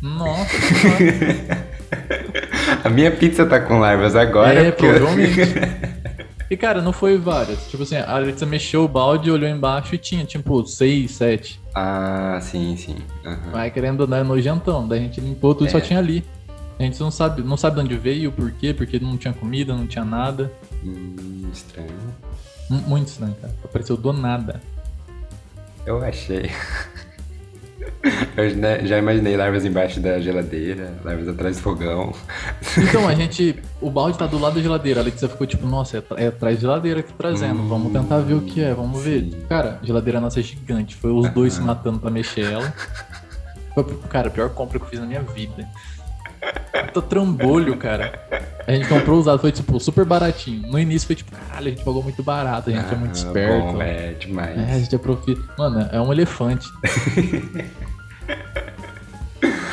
Nossa, 0.00 0.48
senhora. 0.80 2.37
A 2.84 2.88
minha 2.88 3.10
pizza 3.10 3.44
tá 3.46 3.60
com 3.60 3.78
larvas 3.78 4.14
agora. 4.16 4.54
é, 4.54 4.68
eu- 4.68 4.72
provavelmente. 4.72 5.40
E, 6.50 6.56
cara, 6.56 6.80
não 6.80 6.92
foi 6.94 7.18
várias. 7.18 7.66
Tipo 7.68 7.82
assim, 7.82 7.96
a 7.96 8.10
Alexa 8.10 8.46
mexeu 8.46 8.82
o 8.84 8.88
balde, 8.88 9.30
olhou 9.30 9.48
embaixo 9.48 9.94
e 9.94 9.98
tinha, 9.98 10.24
tipo, 10.24 10.66
seis, 10.66 11.10
sete. 11.10 11.60
Ah, 11.74 12.38
sim, 12.40 12.74
sim. 12.76 12.96
Uhum. 13.24 13.50
Vai 13.52 13.70
querendo 13.70 14.04
andar 14.04 14.24
nojentão. 14.24 14.88
Daí 14.88 14.98
a 15.00 15.02
gente 15.02 15.20
limpou 15.20 15.54
tudo, 15.54 15.66
É. 15.66 15.70
só 15.70 15.78
tinha 15.80 15.98
ali. 15.98 16.24
A 16.78 16.82
gente 16.84 16.98
não 17.00 17.10
sabe, 17.10 17.42
não 17.42 17.56
sabe 17.56 17.76
de 17.76 17.82
onde 17.82 17.96
veio, 17.98 18.32
por 18.32 18.50
quê, 18.52 18.72
porque 18.72 18.98
não 18.98 19.16
tinha 19.18 19.34
comida, 19.34 19.74
não 19.74 19.86
tinha 19.86 20.04
nada. 20.04 20.50
Hum, 20.82 21.50
estranho. 21.52 21.90
Mu- 22.70 22.82
Muito 22.86 23.08
estranho, 23.08 23.34
cara. 23.40 23.52
Apareceu 23.64 23.96
do 23.96 24.12
nada. 24.12 24.60
Eu 25.84 26.02
achei. 26.02 26.50
Eu 28.36 28.86
já- 28.86 28.98
imaginei 28.98 29.36
larvas 29.36 29.64
embaixo 29.64 30.00
da 30.00 30.20
geladeira, 30.20 30.94
larvas 31.04 31.28
atrás 31.28 31.56
do 31.56 31.62
fogão. 31.62 32.12
Então, 32.76 33.08
a 33.08 33.14
gente. 33.14 33.56
O 33.80 33.90
balde 33.90 34.18
tá 34.18 34.26
do 34.26 34.38
lado 34.38 34.54
da 34.56 34.60
geladeira. 34.62 35.00
A 35.00 35.02
Alexa 35.02 35.28
ficou 35.28 35.46
tipo, 35.46 35.66
nossa, 35.66 35.98
é, 36.16 36.24
é 36.24 36.26
atrás 36.28 36.56
da 36.56 36.60
geladeira 36.62 37.00
aqui 37.00 37.12
trazendo. 37.12 37.62
Vamos 37.68 37.92
tentar 37.92 38.18
ver 38.18 38.34
o 38.34 38.40
que 38.40 38.62
é, 38.62 38.72
vamos 38.74 39.02
ver. 39.02 39.22
Sim. 39.22 39.40
Cara, 39.48 39.78
a 39.82 39.86
geladeira 39.86 40.20
nossa 40.20 40.40
é 40.40 40.42
gigante. 40.42 40.94
Foi 40.96 41.10
os 41.10 41.28
dois 41.30 41.54
se 41.54 41.60
matando 41.60 41.98
pra 41.98 42.10
mexer 42.10 42.52
ela. 42.52 42.72
Foi, 43.74 43.84
cara, 44.08 44.28
a 44.28 44.30
pior 44.30 44.50
compra 44.50 44.78
que 44.78 44.84
eu 44.84 44.88
fiz 44.90 45.00
na 45.00 45.06
minha 45.06 45.22
vida. 45.22 45.66
Tô 46.92 47.02
trambolho, 47.02 47.76
cara. 47.76 48.20
A 48.66 48.72
gente 48.72 48.88
comprou 48.88 49.18
usado, 49.18 49.38
foi 49.40 49.50
tipo 49.52 49.78
super 49.80 50.04
baratinho. 50.04 50.68
No 50.70 50.78
início 50.78 51.06
foi 51.06 51.16
tipo, 51.16 51.30
caralho, 51.32 51.68
a 51.68 51.70
gente 51.70 51.84
pagou 51.84 52.02
muito 52.02 52.22
barato, 52.22 52.70
a 52.70 52.72
gente 52.72 52.92
é 52.92 52.96
muito 52.96 53.14
Ah, 53.14 53.18
esperto. 53.18 53.72
Bom, 53.72 53.82
é 53.82 54.12
demais. 54.12 54.58
É, 54.58 54.72
a 54.74 54.78
gente 54.78 54.94
é 54.94 54.98
profi... 54.98 55.38
Mano, 55.56 55.88
é 55.90 56.00
um 56.00 56.12
elefante. 56.12 56.68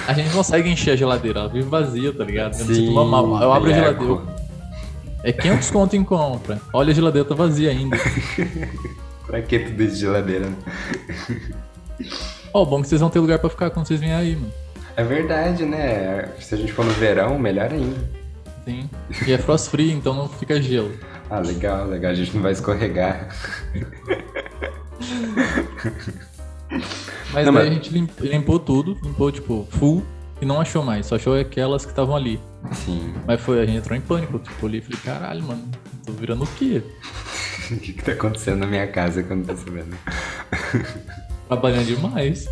a 0.07 0.13
gente 0.13 0.29
consegue 0.31 0.69
encher 0.69 0.91
a 0.91 0.95
geladeira, 0.95 1.39
ela 1.41 1.49
vive 1.49 1.67
vazia, 1.67 2.13
tá 2.13 2.23
ligado? 2.23 2.57
Eu 2.59 2.65
me 2.65 2.75
sinto 2.75 2.91
uma. 3.01 3.43
Eu 3.43 3.51
abro 3.51 3.69
a 3.69 3.73
eco. 3.73 4.03
geladeira. 4.05 4.35
É 5.23 5.31
500 5.31 5.71
conto 5.71 5.95
em 5.95 6.03
compra. 6.03 6.61
Olha, 6.71 6.91
a 6.91 6.93
geladeira 6.93 7.27
tá 7.27 7.33
vazia 7.35 7.71
ainda. 7.71 7.97
Pra 9.25 9.41
que 9.41 9.57
tudo 9.59 9.83
isso 9.83 9.95
de 9.95 10.01
geladeira? 10.01 10.45
né? 10.47 10.55
Ó, 12.53 12.63
bom 12.63 12.81
que 12.81 12.87
vocês 12.87 13.01
vão 13.01 13.09
ter 13.09 13.19
lugar 13.19 13.39
pra 13.39 13.49
ficar 13.49 13.71
quando 13.71 13.87
vocês 13.87 13.99
vierem 13.99 14.15
aí, 14.15 14.35
mano. 14.35 14.53
É 14.97 15.03
verdade, 15.03 15.65
né? 15.65 16.29
Se 16.39 16.55
a 16.55 16.57
gente 16.57 16.71
for 16.71 16.85
no 16.85 16.91
verão, 16.91 17.37
melhor 17.37 17.71
ainda. 17.71 18.09
Sim. 18.63 18.89
E 19.27 19.31
é 19.33 19.37
frost 19.37 19.69
free, 19.69 19.91
então 19.91 20.13
não 20.13 20.27
fica 20.27 20.61
gelo. 20.61 20.91
Ah, 21.29 21.39
legal, 21.39 21.85
legal. 21.87 22.11
A 22.11 22.15
gente 22.15 22.33
não 22.35 22.41
vai 22.41 22.51
escorregar. 22.53 23.29
Mas 27.33 27.45
Não, 27.45 27.53
daí 27.53 27.63
mas- 27.65 27.71
a 27.71 27.73
gente 27.73 27.89
lim- 27.93 28.09
limpou 28.19 28.57
tudo, 28.59 28.97
limpou, 29.03 29.31
tipo, 29.31 29.67
full, 29.71 30.03
e 30.41 30.45
não 30.45 30.59
achou 30.61 30.83
mais. 30.83 31.05
Só 31.05 31.15
achou 31.15 31.37
aquelas 31.37 31.83
que 31.85 31.91
estavam 31.91 32.15
ali. 32.15 32.39
Sim. 32.73 33.13
Mas 33.27 33.41
foi, 33.41 33.61
a 33.61 33.65
gente 33.65 33.77
entrou 33.79 33.97
em 33.97 34.01
pânico. 34.01 34.39
Tipo, 34.39 34.65
ali, 34.67 34.81
falei, 34.81 34.99
caralho, 35.03 35.43
mano, 35.43 35.63
tô 36.05 36.13
virando 36.13 36.43
o 36.43 36.47
quê? 36.47 36.81
O 37.71 37.77
que, 37.79 37.93
que 37.93 38.03
tá 38.03 38.11
acontecendo 38.11 38.57
na 38.59 38.67
minha 38.67 38.85
casa 38.85 39.23
que 39.23 39.31
eu 39.31 39.37
não 39.37 39.43
tô 39.43 39.55
sabendo? 39.57 39.97
Trabalhando 41.47 41.85
demais. 41.87 42.47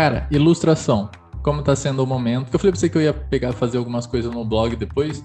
Cara, 0.00 0.26
ilustração. 0.30 1.10
Como 1.42 1.62
tá 1.62 1.76
sendo 1.76 2.02
o 2.02 2.06
momento? 2.06 2.48
Eu 2.50 2.58
falei 2.58 2.72
pra 2.72 2.80
você 2.80 2.88
que 2.88 2.96
eu 2.96 3.02
ia 3.02 3.12
pegar 3.12 3.52
fazer 3.52 3.76
algumas 3.76 4.06
coisas 4.06 4.32
no 4.32 4.42
blog 4.46 4.74
depois. 4.74 5.22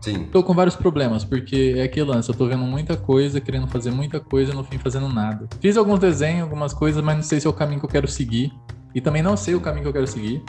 Sim. 0.00 0.24
Tô 0.32 0.42
com 0.42 0.54
vários 0.54 0.74
problemas, 0.74 1.22
porque 1.22 1.74
é 1.76 1.82
aquele 1.82 2.06
lance, 2.06 2.30
eu 2.30 2.34
tô 2.34 2.46
vendo 2.46 2.62
muita 2.62 2.96
coisa, 2.96 3.42
querendo 3.42 3.68
fazer 3.68 3.90
muita 3.90 4.18
coisa 4.18 4.52
e 4.52 4.54
no 4.54 4.64
fim 4.64 4.78
fazendo 4.78 5.06
nada. 5.10 5.46
Fiz 5.60 5.76
alguns 5.76 5.98
desenhos, 5.98 6.44
algumas 6.44 6.72
coisas, 6.72 7.04
mas 7.04 7.16
não 7.16 7.22
sei 7.22 7.38
se 7.40 7.46
é 7.46 7.50
o 7.50 7.52
caminho 7.52 7.78
que 7.78 7.84
eu 7.84 7.90
quero 7.90 8.08
seguir. 8.08 8.50
E 8.94 9.02
também 9.02 9.22
não 9.22 9.36
sei 9.36 9.54
o 9.54 9.60
caminho 9.60 9.82
que 9.82 9.88
eu 9.88 9.92
quero 9.92 10.06
seguir. 10.06 10.42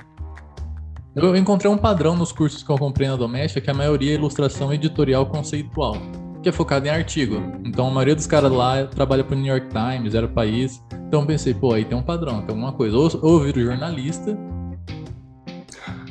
Eu 1.14 1.36
encontrei 1.36 1.70
um 1.70 1.78
padrão 1.78 2.16
nos 2.16 2.32
cursos 2.32 2.64
que 2.64 2.70
eu 2.70 2.78
comprei 2.78 3.10
na 3.10 3.18
Doméstica, 3.18 3.60
que 3.60 3.70
a 3.70 3.74
maioria 3.74 4.12
é 4.12 4.16
ilustração 4.16 4.74
editorial 4.74 5.26
conceitual, 5.26 5.98
que 6.46 6.50
é 6.50 6.52
focado 6.52 6.86
em 6.86 6.92
artigo. 6.92 7.42
Então 7.66 7.88
a 7.88 7.90
maioria 7.90 8.14
dos 8.16 8.28
caras 8.28 8.52
lá 8.52 8.86
trabalha 8.86 9.24
pro 9.24 9.36
New 9.36 9.48
York 9.52 9.68
Times, 9.70 10.14
era 10.14 10.28
o 10.28 10.30
país. 10.30 10.80
Então 11.08 11.22
eu 11.22 11.26
pensei, 11.26 11.56
pô, 11.56 11.74
aí 11.74 11.84
tem 11.84 11.98
um 11.98 12.04
padrão, 12.04 12.42
tem 12.44 12.50
alguma 12.50 12.72
coisa. 12.72 12.96
Ou, 12.96 13.10
ou 13.24 13.40
eu 13.40 13.46
viro 13.46 13.62
jornalista, 13.64 14.38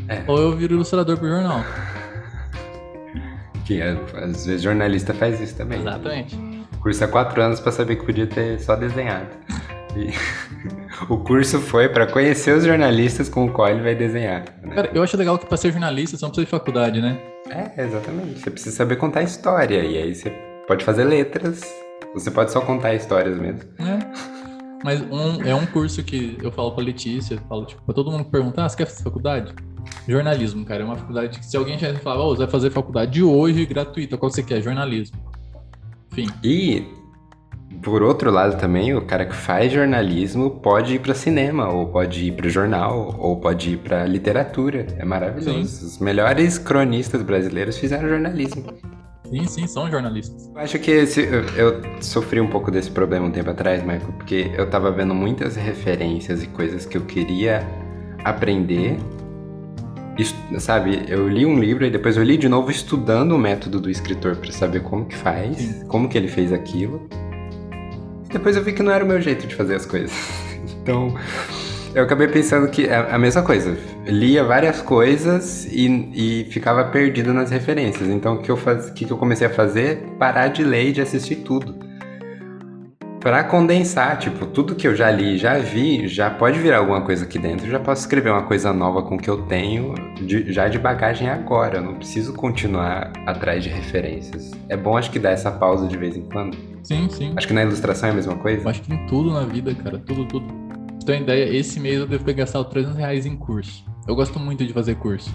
É. 0.09 0.25
ou 0.27 0.37
eu 0.39 0.57
viro 0.57 0.75
ilustrador 0.75 1.17
pro 1.17 1.29
jornal. 1.29 1.61
Que 3.65 3.81
é, 3.81 3.93
às 4.17 4.45
vezes 4.45 4.63
jornalista 4.63 5.15
faz 5.15 5.41
isso 5.41 5.57
também. 5.57 5.79
Exatamente. 5.79 6.37
Curso 6.81 7.05
há 7.05 7.07
quatro 7.09 7.41
anos 7.41 7.61
pra 7.61 7.71
saber 7.71 7.95
que 7.95 8.05
podia 8.05 8.27
ter 8.27 8.59
só 8.61 8.75
desenhado. 8.75 9.29
E 9.97 10.13
o 11.09 11.17
curso 11.19 11.61
foi 11.61 11.89
pra 11.89 12.09
conhecer 12.09 12.57
os 12.57 12.65
jornalistas 12.65 13.29
com 13.29 13.45
o 13.47 13.53
qual 13.53 13.69
ele 13.69 13.83
vai 13.83 13.95
desenhar. 13.95 14.43
né? 14.65 14.75
Cara, 14.75 14.91
eu 14.93 15.01
acho 15.01 15.17
legal 15.17 15.39
que 15.39 15.47
pra 15.47 15.57
ser 15.57 15.71
jornalista 15.71 16.17
você 16.17 16.25
não 16.25 16.31
precisa 16.31 16.45
de 16.45 16.51
faculdade, 16.51 17.01
né? 17.01 17.19
É, 17.51 17.83
exatamente. 17.83 18.41
Você 18.41 18.51
precisa 18.51 18.77
saber 18.77 18.97
contar 18.97 19.23
história. 19.23 19.85
E 19.85 19.99
aí 19.99 20.15
você 20.15 20.31
pode 20.67 20.85
fazer 20.85 21.05
letras. 21.05 21.61
Você 22.15 22.31
pode 22.31 22.53
só 22.53 22.61
contar 22.61 22.95
histórias 22.95 23.39
mesmo. 23.39 23.69
É. 23.79 24.35
Mas 24.85 25.01
um, 25.01 25.43
é 25.43 25.55
um 25.55 25.65
curso 25.65 26.03
que 26.05 26.37
eu 26.43 26.53
falo 26.53 26.73
pra 26.73 26.85
Letícia, 26.85 27.37
eu 27.37 27.41
falo, 27.49 27.65
tipo, 27.65 27.83
pra 27.83 27.95
todo 27.95 28.11
mundo 28.11 28.25
que 28.25 28.31
pergunta, 28.31 28.63
ah, 28.63 28.69
você 28.69 28.77
quer 28.77 28.87
fazer 28.87 29.03
faculdade? 29.03 29.55
Jornalismo, 30.07 30.63
cara, 30.65 30.83
é 30.83 30.85
uma 30.85 30.97
faculdade 30.97 31.39
que 31.39 31.47
se 31.47 31.57
alguém 31.57 31.79
já 31.79 31.95
falar, 32.01 32.23
ô, 32.23 32.35
você 32.35 32.43
vai 32.43 32.51
fazer 32.51 32.71
faculdade 32.71 33.23
hoje, 33.23 33.65
gratuita, 33.65 34.19
qual 34.19 34.31
você 34.31 34.43
quer? 34.43 34.61
Jornalismo. 34.61 35.17
Enfim, 36.13 36.29
E, 36.43 36.85
por 37.85 38.03
outro 38.03 38.31
lado 38.31 38.59
também, 38.59 38.95
o 38.95 39.03
cara 39.03 39.27
que 39.27 39.37
faz 39.37 39.71
jornalismo 39.71 40.51
pode 40.51 40.95
ir 40.95 41.01
pra 41.01 41.15
cinema, 41.15 41.69
ou 41.69 41.87
pode 41.87 42.25
ir 42.25 42.33
pro 42.33 42.49
jornal, 42.49 43.15
ou 43.19 43.37
pode 43.37 43.75
ir 43.75 43.77
pra 43.77 44.07
literatura. 44.07 44.87
É 44.99 45.05
maravilhoso. 45.05 45.87
Os 45.87 45.99
melhores 45.99 46.57
cronistas 46.57 47.21
brasileiros 47.21 47.77
fizeram 47.77 48.09
jornalismo. 48.09 48.65
sim, 49.31 49.47
sim, 49.47 49.67
são 49.67 49.91
jornalistas. 49.91 50.51
Eu 50.55 50.61
acho 50.61 50.79
que 50.79 50.91
esse, 50.91 51.21
eu, 51.21 51.45
eu 51.57 51.83
sofri 52.01 52.41
um 52.41 52.49
pouco 52.49 52.71
desse 52.71 52.91
problema 52.91 53.27
um 53.27 53.31
tempo 53.31 53.51
atrás, 53.51 53.83
Michael, 53.83 54.15
porque 54.17 54.51
eu 54.57 54.69
tava 54.69 54.91
vendo 54.91 55.15
muitas 55.15 55.55
referências 55.55 56.43
e 56.43 56.47
coisas 56.47 56.87
que 56.87 56.97
eu 56.97 57.03
queria 57.03 57.63
aprender. 58.25 58.97
Isso, 60.19 60.35
sabe, 60.59 61.05
eu 61.09 61.29
li 61.29 61.45
um 61.45 61.59
livro 61.59 61.85
e 61.85 61.91
depois 61.91 62.17
eu 62.17 62.23
li 62.23 62.39
de 62.39 62.49
novo 62.49 62.71
estudando 62.71 63.33
o 63.33 63.39
método 63.39 63.79
do 63.79 63.91
escritor 63.91 64.37
pra 64.37 64.53
saber 64.53 64.81
como 64.81 65.05
que 65.05 65.17
faz, 65.17 65.59
Sim. 65.59 65.87
como 65.87 66.09
que 66.09 66.17
ele 66.17 66.29
fez 66.29 66.51
aquilo. 66.53 67.07
Depois 68.35 68.57
eu 68.57 68.65
vi 68.65 68.73
que 68.73 68.83
não 68.83 68.93
era 68.93 69.05
o 69.05 69.07
meu 69.07 69.21
jeito 69.21 69.47
de 69.47 69.55
fazer 69.55 69.77
as 69.77 69.87
coisas. 69.87 70.13
Então, 70.85 71.15
eu 71.95 72.05
acabei 72.05 72.29
pensando 72.29 72.69
que 72.69 72.85
é 72.85 72.95
a 72.95 73.19
mesma 73.19 73.41
coisa. 73.41 73.75
Lia 74.07 74.45
várias 74.45 74.83
coisas 74.83 75.65
e, 75.65 76.11
e 76.13 76.45
ficava 76.51 76.85
perdido 76.85 77.33
nas 77.33 77.51
referências. 77.51 78.07
Então, 78.07 78.35
o 78.35 78.43
que 78.43 78.51
eu, 78.51 78.57
faz, 78.59 78.91
que 78.91 79.07
que 79.07 79.11
eu 79.11 79.17
comecei 79.17 79.47
a 79.47 79.51
fazer? 79.51 80.05
Parar 80.19 80.49
de 80.49 80.63
ler 80.63 80.89
e 80.89 80.93
de 80.93 81.01
assistir 81.01 81.37
tudo. 81.37 81.75
Pra 83.25 83.43
condensar, 83.43 84.19
tipo, 84.19 84.45
tudo 84.45 84.75
que 84.75 84.87
eu 84.87 84.95
já 84.95 85.11
li, 85.11 85.39
já 85.39 85.59
vi, 85.59 86.07
já 86.07 86.29
pode 86.31 86.59
virar 86.59 86.77
alguma 86.79 87.01
coisa 87.01 87.25
aqui 87.25 87.39
dentro. 87.39 87.67
Eu 87.67 87.71
já 87.71 87.81
posso 87.81 88.03
escrever 88.03 88.29
uma 88.31 88.43
coisa 88.43 88.71
nova 88.71 89.03
com 89.03 89.15
o 89.15 89.19
que 89.19 89.31
eu 89.31 89.41
tenho, 89.47 89.95
de- 90.17 90.53
já 90.53 90.69
de 90.69 90.79
bagagem 90.79 91.31
agora. 91.31 91.79
Eu 91.79 91.83
não 91.83 91.95
preciso 91.95 92.35
continuar 92.35 93.11
atrás 93.27 93.65
de 93.65 93.71
referências. 93.71 94.51
É 94.69 94.77
bom, 94.77 94.95
acho 94.99 95.11
que 95.11 95.19
dar 95.19 95.31
essa 95.31 95.51
pausa 95.51 95.89
de 95.89 95.97
vez 95.97 96.15
em 96.19 96.23
quando. 96.29 96.55
Sim, 96.83 97.09
sim. 97.09 97.33
Acho 97.35 97.49
que 97.49 97.55
na 97.55 97.63
ilustração 97.63 98.11
é 98.11 98.13
a 98.13 98.15
mesma 98.15 98.35
Eu 98.35 98.39
coisa. 98.41 98.69
acho 98.69 98.83
que 98.83 98.93
em 98.93 99.07
tudo 99.07 99.33
na 99.33 99.47
vida, 99.47 99.75
cara, 99.75 99.99
tudo, 99.99 100.27
tudo. 100.27 100.47
Uma 101.09 101.17
ideia, 101.17 101.45
esse 101.57 101.81
mês 101.81 102.01
eu 102.01 102.07
devo 102.07 102.25
ter 102.25 102.35
gastado 102.35 102.67
300 102.67 102.95
reais 102.99 103.25
em 103.25 103.35
curso. 103.37 103.87
Eu 104.07 104.15
gosto 104.15 104.39
muito 104.39 104.67
de 104.67 104.73
fazer 104.75 104.97
curso. 104.97 105.35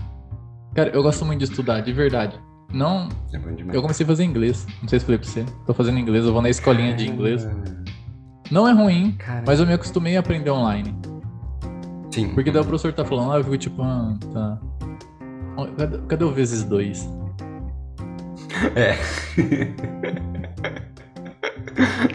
Cara, 0.75 0.91
eu 0.93 1.01
gosto 1.01 1.25
muito 1.25 1.39
de 1.39 1.45
estudar, 1.45 1.81
de 1.81 1.91
verdade. 1.91 2.39
Não, 2.71 3.09
eu 3.73 3.81
comecei 3.81 4.03
a 4.03 4.07
fazer 4.07 4.23
inglês. 4.23 4.67
Não 4.81 4.87
sei 4.87 4.99
se 4.99 5.05
falei 5.05 5.17
pra 5.17 5.27
você. 5.27 5.43
Tô 5.65 5.73
fazendo 5.73 5.97
inglês, 5.97 6.25
eu 6.25 6.33
vou 6.33 6.41
na 6.41 6.49
escolinha 6.49 6.93
de 6.93 7.09
inglês. 7.09 7.47
Não 8.51 8.67
é 8.67 8.71
ruim, 8.71 9.15
Cara. 9.17 9.43
mas 9.45 9.59
eu 9.59 9.65
me 9.65 9.73
acostumei 9.73 10.17
a 10.17 10.19
aprender 10.19 10.51
online. 10.51 10.95
Sim. 12.11 12.29
Porque 12.29 12.51
daí 12.51 12.61
o 12.61 12.65
professor 12.65 12.93
tá 12.93 13.05
falando, 13.05 13.31
ah, 13.31 13.37
eu 13.37 13.43
fico 13.43 13.57
tipo, 13.57 13.81
ah, 13.81 14.15
tá. 14.33 14.59
Cadê, 15.77 15.97
cadê 16.07 16.23
o 16.23 16.31
vezes 16.31 16.63
dois? 16.63 17.09
É. 18.75 18.97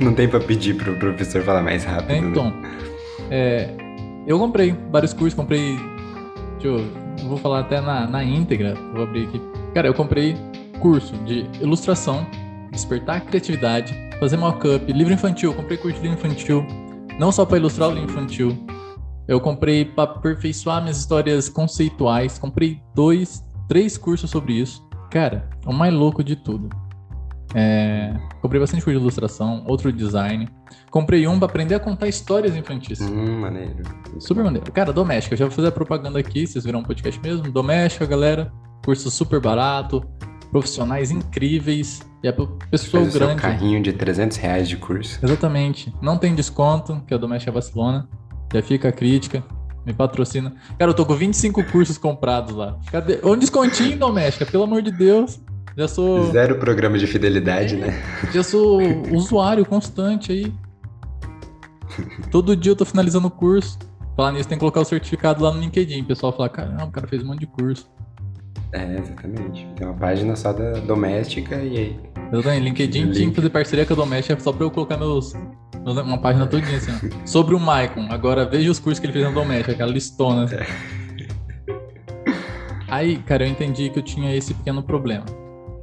Não 0.01 0.15
tem 0.15 0.29
pra 0.29 0.41
pedir 0.41 0.75
pro 0.77 0.97
professor 0.99 1.43
falar 1.43 1.63
mais 1.63 1.85
rápido. 1.85 2.11
É, 2.11 2.21
né? 2.21 2.29
então, 2.29 2.53
é, 3.31 3.71
eu 4.27 4.39
comprei 4.39 4.75
vários 4.91 5.13
cursos, 5.13 5.35
comprei. 5.35 5.77
Deixa 6.59 6.69
eu. 6.69 6.79
eu 6.79 7.05
Vou 7.29 7.39
falar 7.39 7.61
até 7.61 7.81
na, 7.81 8.07
na 8.07 8.25
íntegra, 8.25 8.75
vou 8.93 9.05
abrir 9.05 9.29
aqui. 9.29 9.41
Cara, 9.75 9.89
eu 9.89 9.95
comprei 9.95 10.37
curso 10.81 11.17
de 11.25 11.45
ilustração, 11.61 12.25
despertar 12.71 13.17
a 13.17 13.21
criatividade, 13.21 13.93
fazer 14.21 14.37
mock-up, 14.37 14.93
livro 14.93 15.13
infantil. 15.13 15.51
Eu 15.51 15.57
comprei 15.57 15.77
curso 15.77 16.01
de 16.01 16.09
livro 16.09 16.17
infantil, 16.17 16.65
não 17.19 17.33
só 17.33 17.45
para 17.45 17.59
ilustrar 17.59 17.89
o 17.89 17.93
livro 17.93 18.09
infantil. 18.09 18.57
Eu 19.27 19.41
comprei 19.41 19.85
para 19.85 20.13
aperfeiçoar 20.13 20.81
minhas 20.81 20.99
histórias 20.99 21.49
conceituais. 21.49 22.39
Comprei 22.39 22.81
dois, 22.95 23.45
três 23.69 23.99
cursos 23.99 24.31
sobre 24.31 24.53
isso. 24.53 24.87
Cara, 25.11 25.51
o 25.67 25.73
mais 25.73 25.93
louco 25.93 26.23
de 26.23 26.37
tudo. 26.37 26.69
É, 27.53 28.15
comprei 28.41 28.61
bastante 28.61 28.85
curso 28.85 28.97
de 28.97 29.03
ilustração, 29.03 29.65
outro 29.67 29.93
design. 29.93 30.49
Comprei 30.89 31.27
um 31.27 31.39
pra 31.39 31.47
aprender 31.47 31.75
a 31.75 31.81
contar 31.81 32.07
histórias 32.07 32.55
infantis. 32.55 33.01
Hum, 33.01 33.41
maneiro. 33.41 33.83
Super 34.21 34.45
maneiro. 34.45 34.71
Cara, 34.71 34.93
doméstica, 34.93 35.35
eu 35.35 35.39
já 35.39 35.45
vou 35.47 35.55
fazer 35.55 35.69
a 35.69 35.73
propaganda 35.73 36.21
aqui, 36.21 36.47
vocês 36.47 36.65
viram 36.65 36.79
um 36.79 36.85
podcast 36.85 37.21
mesmo. 37.21 37.51
Doméstica, 37.51 38.07
galera. 38.07 38.53
Curso 38.85 39.11
super 39.11 39.41
barato, 39.41 40.05
profissionais 40.51 41.11
incríveis. 41.11 42.01
E 42.23 42.29
é 42.29 42.33
pra 42.33 42.47
pessoa 42.71 43.03
Faz 43.03 43.15
o 43.15 43.19
seu 43.19 43.27
grande. 43.27 43.43
carrinho 43.43 43.83
de 43.83 43.93
300 43.93 44.37
reais 44.37 44.69
de 44.69 44.77
curso. 44.77 45.19
Exatamente. 45.23 45.93
Não 46.01 46.17
tem 46.17 46.35
desconto, 46.35 47.03
que 47.07 47.13
a 47.15 47.19
Doméstica 47.19 47.51
é 47.51 47.55
Barcelona. 47.55 48.09
Já 48.53 48.63
fica 48.63 48.89
a 48.89 48.93
crítica. 48.93 49.43
Me 49.85 49.93
patrocina. 49.93 50.55
Cara, 50.79 50.91
eu 50.91 50.95
tô 50.95 51.05
com 51.05 51.15
25 51.15 51.63
cursos 51.65 51.99
comprados 51.99 52.55
lá. 52.55 52.79
Cadê? 52.91 53.21
Um 53.23 53.37
descontinho, 53.37 53.99
Doméstica, 53.99 54.47
pelo 54.47 54.65
amor 54.65 54.81
de 54.81 54.91
Deus. 54.91 55.39
Já 55.77 55.87
sou. 55.89 56.31
Zero 56.33 56.59
programa 56.59 56.97
de 56.97 57.07
fidelidade, 57.07 57.77
né? 57.77 58.03
Já 58.33 58.43
sou 58.43 58.81
usuário 59.13 59.67
constante 59.67 60.33
aí. 60.33 60.55
Todo 62.31 62.57
dia 62.57 62.73
eu 62.73 62.77
tô 62.77 62.85
finalizando 62.85 63.27
o 63.29 63.31
curso. 63.31 63.79
Falar 64.17 64.33
nisso, 64.33 64.49
tem 64.49 64.57
que 64.57 64.61
colocar 64.61 64.81
o 64.81 64.85
certificado 64.85 65.43
lá 65.43 65.53
no 65.53 65.61
LinkedIn. 65.61 66.03
O 66.03 66.05
pessoal 66.07 66.33
fala, 66.33 66.49
caramba, 66.49 66.85
o 66.85 66.91
cara 66.91 67.07
fez 67.07 67.23
um 67.23 67.27
monte 67.27 67.41
de 67.41 67.47
curso. 67.47 67.89
É, 68.75 68.99
exatamente. 68.99 69.67
Tem 69.77 69.87
uma 69.87 69.97
página 69.97 70.35
só 70.37 70.53
da 70.53 70.73
doméstica 70.81 71.57
e 71.57 71.79
aí. 71.79 72.01
Exatamente, 72.33 72.65
LinkedIn 72.65 73.03
Link. 73.05 73.13
tinha 73.15 73.31
que 73.31 73.37
fazer 73.37 73.51
parceria 73.51 73.87
com 73.87 73.93
a 73.93 73.97
Doméstica 73.97 74.41
só 74.41 74.53
pra 74.53 74.65
eu 74.65 74.71
colocar 74.71 74.97
meus. 74.97 75.33
Uma 75.85 76.19
página 76.19 76.47
todinha 76.47 76.79
assim, 76.79 76.91
ó. 76.91 77.27
Sobre 77.27 77.55
o 77.55 77.61
Maicon. 77.61 78.07
Agora 78.11 78.45
veja 78.45 78.71
os 78.71 78.79
cursos 78.81 78.99
que 78.99 79.07
ele 79.07 79.13
fez 79.13 79.25
na 79.25 79.31
Doméstica, 79.31 79.73
aquela 79.73 79.93
listona. 79.93 80.45
assim. 80.45 80.57
Aí, 82.89 83.19
cara, 83.19 83.45
eu 83.47 83.51
entendi 83.51 83.91
que 83.91 83.99
eu 83.99 84.03
tinha 84.03 84.35
esse 84.35 84.55
pequeno 84.55 84.83
problema. 84.83 85.25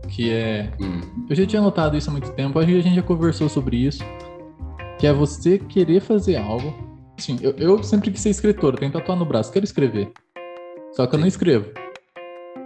Que 0.10 0.32
é. 0.32 0.72
Hum, 0.82 1.00
Eu 1.30 1.36
já 1.36 1.46
tinha 1.46 1.62
notado 1.62 1.96
isso 1.96 2.10
há 2.10 2.12
muito 2.12 2.32
tempo, 2.32 2.58
acho 2.60 2.68
que 2.68 2.78
a 2.78 2.82
gente 2.82 2.96
já 2.96 3.04
conversou 3.04 3.48
sobre 3.48 3.78
isso. 3.78 4.04
Que 4.98 5.08
é 5.08 5.14
você 5.14 5.58
querer 5.58 6.02
fazer 6.02 6.36
algo. 6.38 6.74
Sim, 7.18 7.38
eu, 7.42 7.52
eu 7.58 7.84
sempre 7.84 8.12
quis 8.12 8.22
ser 8.22 8.32
escritor, 8.32 8.74
eu 8.74 8.80
tenho 8.80 8.92
tatuar 8.92 9.18
no 9.18 9.26
braço, 9.26 9.52
quero 9.52 9.64
escrever. 9.64 10.12
Só 10.94 11.06
que 11.08 11.16
eu 11.16 11.20
não 11.20 11.28
escrevo. 11.28 11.66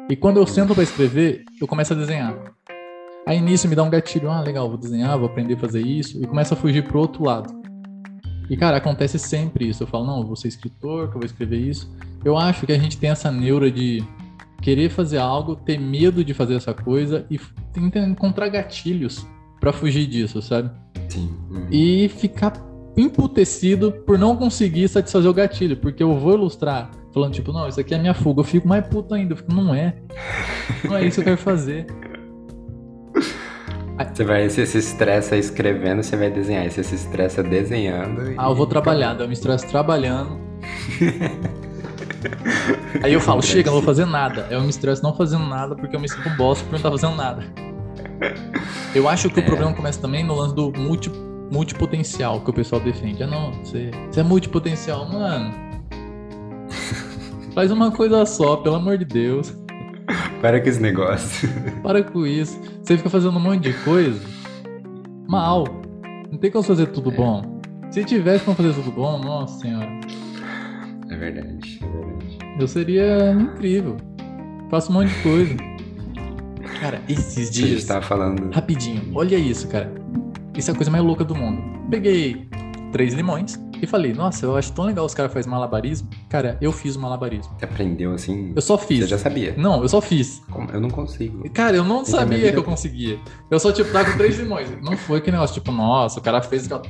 E 0.10 0.16
quando 0.16 0.38
eu 0.38 0.46
sento 0.46 0.74
pra 0.74 0.84
escrever, 0.84 1.44
eu 1.60 1.68
começo 1.68 1.94
a 1.94 1.96
desenhar. 1.96 2.38
Aí 3.26 3.42
nisso 3.42 3.68
me 3.68 3.76
dá 3.76 3.82
um 3.82 3.90
gatilho, 3.90 4.30
ah, 4.30 4.40
legal, 4.40 4.70
vou 4.70 4.78
desenhar, 4.78 5.18
vou 5.18 5.28
aprender 5.28 5.56
a 5.56 5.58
fazer 5.58 5.82
isso, 5.82 6.22
e 6.24 6.28
começa 6.28 6.54
a 6.54 6.58
fugir 6.58 6.84
pro 6.88 7.00
outro 7.00 7.24
lado. 7.24 7.52
E 8.48 8.56
cara, 8.56 8.78
acontece 8.78 9.18
sempre 9.18 9.68
isso. 9.68 9.82
Eu 9.82 9.88
falo, 9.88 10.06
não, 10.06 10.20
eu 10.20 10.28
vou 10.28 10.36
ser 10.36 10.48
escritor, 10.48 11.10
que 11.10 11.16
eu 11.16 11.20
vou 11.20 11.26
escrever 11.26 11.58
isso. 11.58 11.92
Eu 12.24 12.38
acho 12.38 12.68
que 12.68 12.72
a 12.72 12.78
gente 12.78 12.98
tem 12.98 13.10
essa 13.10 13.32
neura 13.32 13.72
de 13.72 14.04
querer 14.62 14.90
fazer 14.90 15.18
algo, 15.18 15.56
ter 15.56 15.80
medo 15.80 16.24
de 16.24 16.34
fazer 16.34 16.54
essa 16.54 16.74
coisa 16.74 17.26
e 17.30 17.40
tentar 17.74 18.02
encontrar 18.02 18.50
gatilhos 18.50 19.26
pra 19.60 19.74
fugir 19.74 20.06
disso, 20.06 20.42
sabe? 20.42 20.70
sim. 21.10 21.34
E 21.72 22.10
ficar 22.10 22.54
emputecido 22.98 23.92
por 23.92 24.18
não 24.18 24.36
conseguir 24.36 24.88
satisfazer 24.88 25.30
o 25.30 25.34
gatilho, 25.34 25.78
porque 25.78 26.02
eu 26.02 26.18
vou 26.18 26.34
ilustrar 26.34 26.92
falando 27.16 27.34
tipo, 27.34 27.52
não, 27.52 27.68
isso 27.68 27.80
aqui 27.80 27.96
é 27.96 27.98
minha 27.98 28.14
fuga. 28.14 28.42
Eu 28.42 28.44
fico 28.46 28.68
mais 28.68 28.86
puto 28.88 29.14
ainda, 29.16 29.34
eu 29.34 29.38
fico, 29.38 29.52
não 29.54 29.74
é. 29.74 29.96
Não 30.84 30.96
é 30.98 31.06
isso 31.06 31.16
que 31.16 31.22
eu 31.22 31.36
quero 31.36 31.38
fazer. 31.38 31.88
Você 34.14 34.24
vai, 34.26 34.50
você 34.50 34.66
se 34.66 34.78
estressa 34.78 35.38
escrevendo, 35.38 36.04
você 36.04 36.18
vai 36.18 36.30
desenhar. 36.30 36.70
Você 36.70 36.84
se 36.84 36.96
estressa 36.96 37.42
desenhando. 37.42 38.30
e- 38.32 38.36
Ah, 38.38 38.50
eu 38.50 38.56
vou 38.56 38.68
trabalhar, 38.68 39.14
daí 39.14 39.24
eu 39.24 39.28
me 39.30 39.34
estresso 39.34 39.66
trabalhando. 39.68 40.38
Aí 43.04 43.14
eu 43.14 43.22
falo, 43.22 43.42
chega, 43.42 43.68
não 43.70 43.78
vou 43.78 43.84
fazer 43.86 44.06
nada. 44.06 44.48
Eu 44.50 44.62
me 44.62 44.70
estresso 44.70 45.02
não 45.04 45.16
fazendo 45.16 45.46
nada 45.46 45.76
porque 45.76 45.96
eu 45.96 46.00
me 46.00 46.10
sinto 46.10 46.30
bosta 46.32 46.64
por 46.66 46.72
não 46.72 46.78
estar 46.78 46.92
fazendo 46.92 47.16
nada. 47.16 47.44
Eu 48.96 49.08
acho 49.08 49.30
que 49.30 49.40
o 49.40 49.44
É. 49.44 49.46
problema 49.46 49.74
começa 49.74 50.00
também 50.02 50.24
no 50.26 50.34
lance 50.36 50.56
do 50.56 50.72
multi, 50.78 51.10
multipotencial 51.52 52.42
que 52.42 52.50
o 52.50 52.54
pessoal 52.54 52.82
defende. 52.82 53.22
Ah, 53.24 53.28
não, 53.28 53.52
você, 53.54 53.92
você 54.10 54.20
é 54.22 54.24
multipotencial. 54.24 55.08
Mano, 55.08 55.54
faz 57.56 57.72
uma 57.72 57.90
coisa 57.90 58.26
só, 58.26 58.58
pelo 58.58 58.76
amor 58.76 58.98
de 58.98 59.06
Deus. 59.06 59.58
Para 60.42 60.60
com 60.62 60.70
esse 60.70 60.82
negócio. 60.82 61.50
Para 61.82 62.04
com 62.04 62.28
isso. 62.28 62.60
Você 62.84 62.98
fica 62.98 63.10
fazendo 63.10 63.38
um 63.38 63.42
monte 63.42 63.64
de 63.64 63.74
coisa 63.84 64.20
mal. 65.28 65.66
Não 66.32 66.38
tem 66.38 66.52
como 66.52 66.64
fazer 66.64 66.88
tudo 66.88 67.10
bom. 67.10 67.60
Se 67.90 68.04
tivesse 68.04 68.44
como 68.44 68.56
fazer 68.58 68.74
tudo 68.74 68.92
bom, 68.92 69.18
nossa 69.20 69.60
senhora. 69.62 69.90
É 71.10 71.16
verdade, 71.16 71.80
é 71.82 71.88
verdade. 71.88 72.38
Eu 72.60 72.68
seria 72.68 73.32
incrível. 73.32 73.98
Faço 74.70 74.92
um 74.92 74.96
monte 74.96 75.10
de 75.10 75.24
coisa. 75.24 75.56
Cara, 76.80 77.02
esses 77.08 77.50
A 77.50 77.52
gente 77.54 77.68
dias. 77.68 77.86
tava 77.86 78.02
falando. 78.02 78.54
Rapidinho, 78.54 79.12
olha 79.16 79.38
isso, 79.38 79.68
cara. 79.70 79.92
Isso 80.56 80.70
é 80.70 80.74
a 80.74 80.76
coisa 80.76 80.92
mais 80.92 81.04
louca 81.04 81.24
do 81.24 81.34
mundo. 81.34 81.62
Peguei 81.90 82.48
três 82.92 83.14
limões 83.14 83.58
e 83.82 83.86
falei, 83.88 84.14
nossa, 84.14 84.46
eu 84.46 84.56
acho 84.56 84.72
tão 84.74 84.86
legal 84.86 85.06
os 85.06 85.14
caras 85.14 85.32
fazem 85.34 85.50
malabarismo. 85.52 86.10
Cara, 86.30 86.58
eu 86.62 86.72
fiz 86.72 86.96
o 86.96 87.00
malabarismo. 87.00 87.54
Você 87.58 87.66
aprendeu 87.66 88.14
assim. 88.14 88.54
Eu 88.56 88.62
só 88.62 88.78
Você 88.78 88.86
fiz. 88.88 89.10
já 89.10 89.18
sabia. 89.18 89.54
Não, 89.58 89.82
eu 89.82 89.90
só 89.90 90.02
fiz. 90.02 90.42
Como? 90.52 90.70
Eu 90.72 90.80
não 90.82 90.90
consigo. 90.90 91.50
Cara, 91.52 91.76
eu 91.78 91.84
não 91.84 92.04
sabia 92.06 92.38
vida- 92.38 92.52
que 92.54 92.58
eu 92.58 92.64
conseguia. 92.64 93.20
Eu 93.50 93.60
só, 93.60 93.72
tipo, 93.72 93.92
tava 93.92 94.12
com 94.12 94.18
três 94.18 94.38
limões. 94.38 94.70
Não 94.82 94.96
foi 94.98 95.22
que 95.22 95.32
negócio, 95.32 95.54
tipo, 95.54 95.72
nossa, 95.72 96.20
o 96.20 96.24
cara 96.24 96.42
fez 96.42 96.66
aquela 96.72 96.82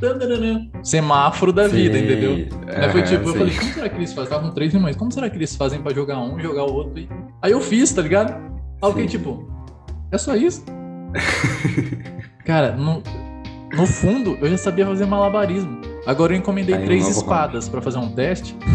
semáforo 0.84 1.52
da 1.52 1.68
vida, 1.68 1.96
Sei. 1.98 2.04
entendeu? 2.06 2.48
Aí 2.76 2.90
foi 2.92 3.04
tipo, 3.04 3.30
eu 3.30 3.34
falei, 3.36 3.56
como 3.56 3.74
será 3.74 3.90
que 3.90 3.96
eles 3.96 4.14
fazem? 4.14 4.30
Tava 4.32 4.48
com 4.48 4.54
três 4.54 4.74
limões, 4.74 4.96
como 4.96 5.12
será 5.12 5.30
que 5.30 5.38
eles 5.38 5.56
fazem 5.56 5.82
pra 5.82 5.94
jogar 5.94 6.20
um, 6.20 6.40
jogar 6.40 6.64
o 6.64 6.74
outro? 6.74 7.00
E... 7.00 7.10
Aí 7.42 7.52
eu 7.52 7.62
fiz, 7.62 7.92
tá 7.94 8.02
ligado? 8.02 8.34
Aí 8.82 8.90
fiquei 8.92 9.04
Sim. 9.08 9.18
tipo, 9.18 9.48
é 10.12 10.18
só 10.18 10.36
isso? 10.36 10.64
Cara, 12.46 12.76
no, 12.76 13.02
no 13.76 13.86
fundo, 13.88 14.38
eu 14.42 14.50
já 14.50 14.58
sabia 14.58 14.86
fazer 14.86 15.06
malabarismo. 15.06 15.82
Agora 16.06 16.34
eu 16.34 16.38
encomendei 16.38 16.76
Aí 16.76 16.86
três 16.86 17.08
espadas 17.08 17.68
pra 17.68 17.82
fazer 17.82 17.98
um 17.98 18.10
teste. 18.10 18.56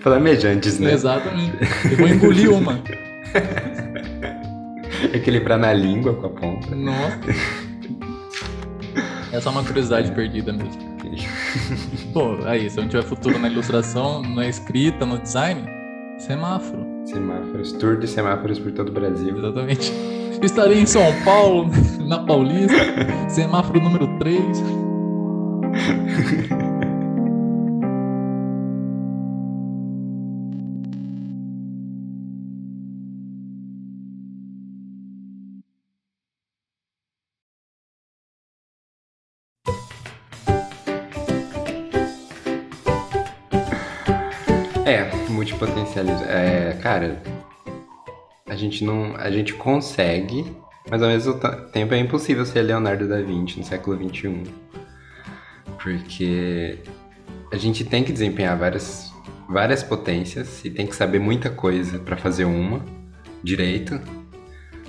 Flamejantes, 0.00 0.78
né? 0.78 0.92
Exatamente. 0.92 1.56
Eu 1.90 1.96
vou 1.96 2.08
engolir 2.08 2.52
uma. 2.52 2.78
Equilibrar 5.14 5.58
na 5.58 5.72
língua 5.72 6.14
com 6.14 6.26
a 6.26 6.30
ponta. 6.30 6.74
Nossa. 6.74 7.20
Essa 9.32 9.48
é 9.48 9.52
uma 9.52 9.64
curiosidade 9.64 10.12
perdida 10.12 10.52
mesmo. 10.52 10.94
Pô, 12.12 12.36
aí, 12.44 12.68
se 12.68 12.76
não 12.76 12.86
tiver 12.88 13.02
futuro 13.02 13.38
na 13.38 13.48
ilustração, 13.48 14.22
na 14.22 14.46
escrita, 14.46 15.06
no 15.06 15.18
design, 15.18 15.64
semáforo. 16.18 16.84
Semáforos, 17.04 17.72
tour 17.72 17.98
de 17.98 18.06
semáforos 18.06 18.58
por 18.58 18.72
todo 18.72 18.90
o 18.90 18.92
Brasil. 18.92 19.38
Exatamente. 19.38 19.92
Estarei 20.42 20.80
em 20.80 20.86
São 20.86 21.02
Paulo, 21.24 21.70
na 22.04 22.18
Paulista, 22.24 22.74
semáforo 23.28 23.80
número 23.80 24.18
3. 24.18 24.84
É, 44.86 45.10
multipotencialismo. 45.30 46.24
É, 46.26 46.74
cara, 46.82 47.22
a 48.46 48.54
gente 48.54 48.84
não. 48.84 49.16
A 49.16 49.30
gente 49.30 49.54
consegue, 49.54 50.44
mas 50.90 51.02
ao 51.02 51.08
mesmo 51.08 51.34
tempo 51.72 51.94
é 51.94 51.98
impossível 51.98 52.44
ser 52.44 52.62
Leonardo 52.62 53.08
da 53.08 53.20
Vinci 53.20 53.58
no 53.58 53.64
século 53.64 53.96
XXI. 53.96 54.42
Porque 55.82 56.78
a 57.52 57.56
gente 57.56 57.84
tem 57.84 58.04
que 58.04 58.12
desempenhar 58.12 58.56
várias, 58.58 59.12
várias 59.48 59.82
potências 59.82 60.64
e 60.64 60.70
tem 60.70 60.86
que 60.86 60.94
saber 60.94 61.18
muita 61.18 61.50
coisa 61.50 61.98
pra 61.98 62.16
fazer 62.16 62.44
uma 62.44 62.80
direito. 63.42 64.00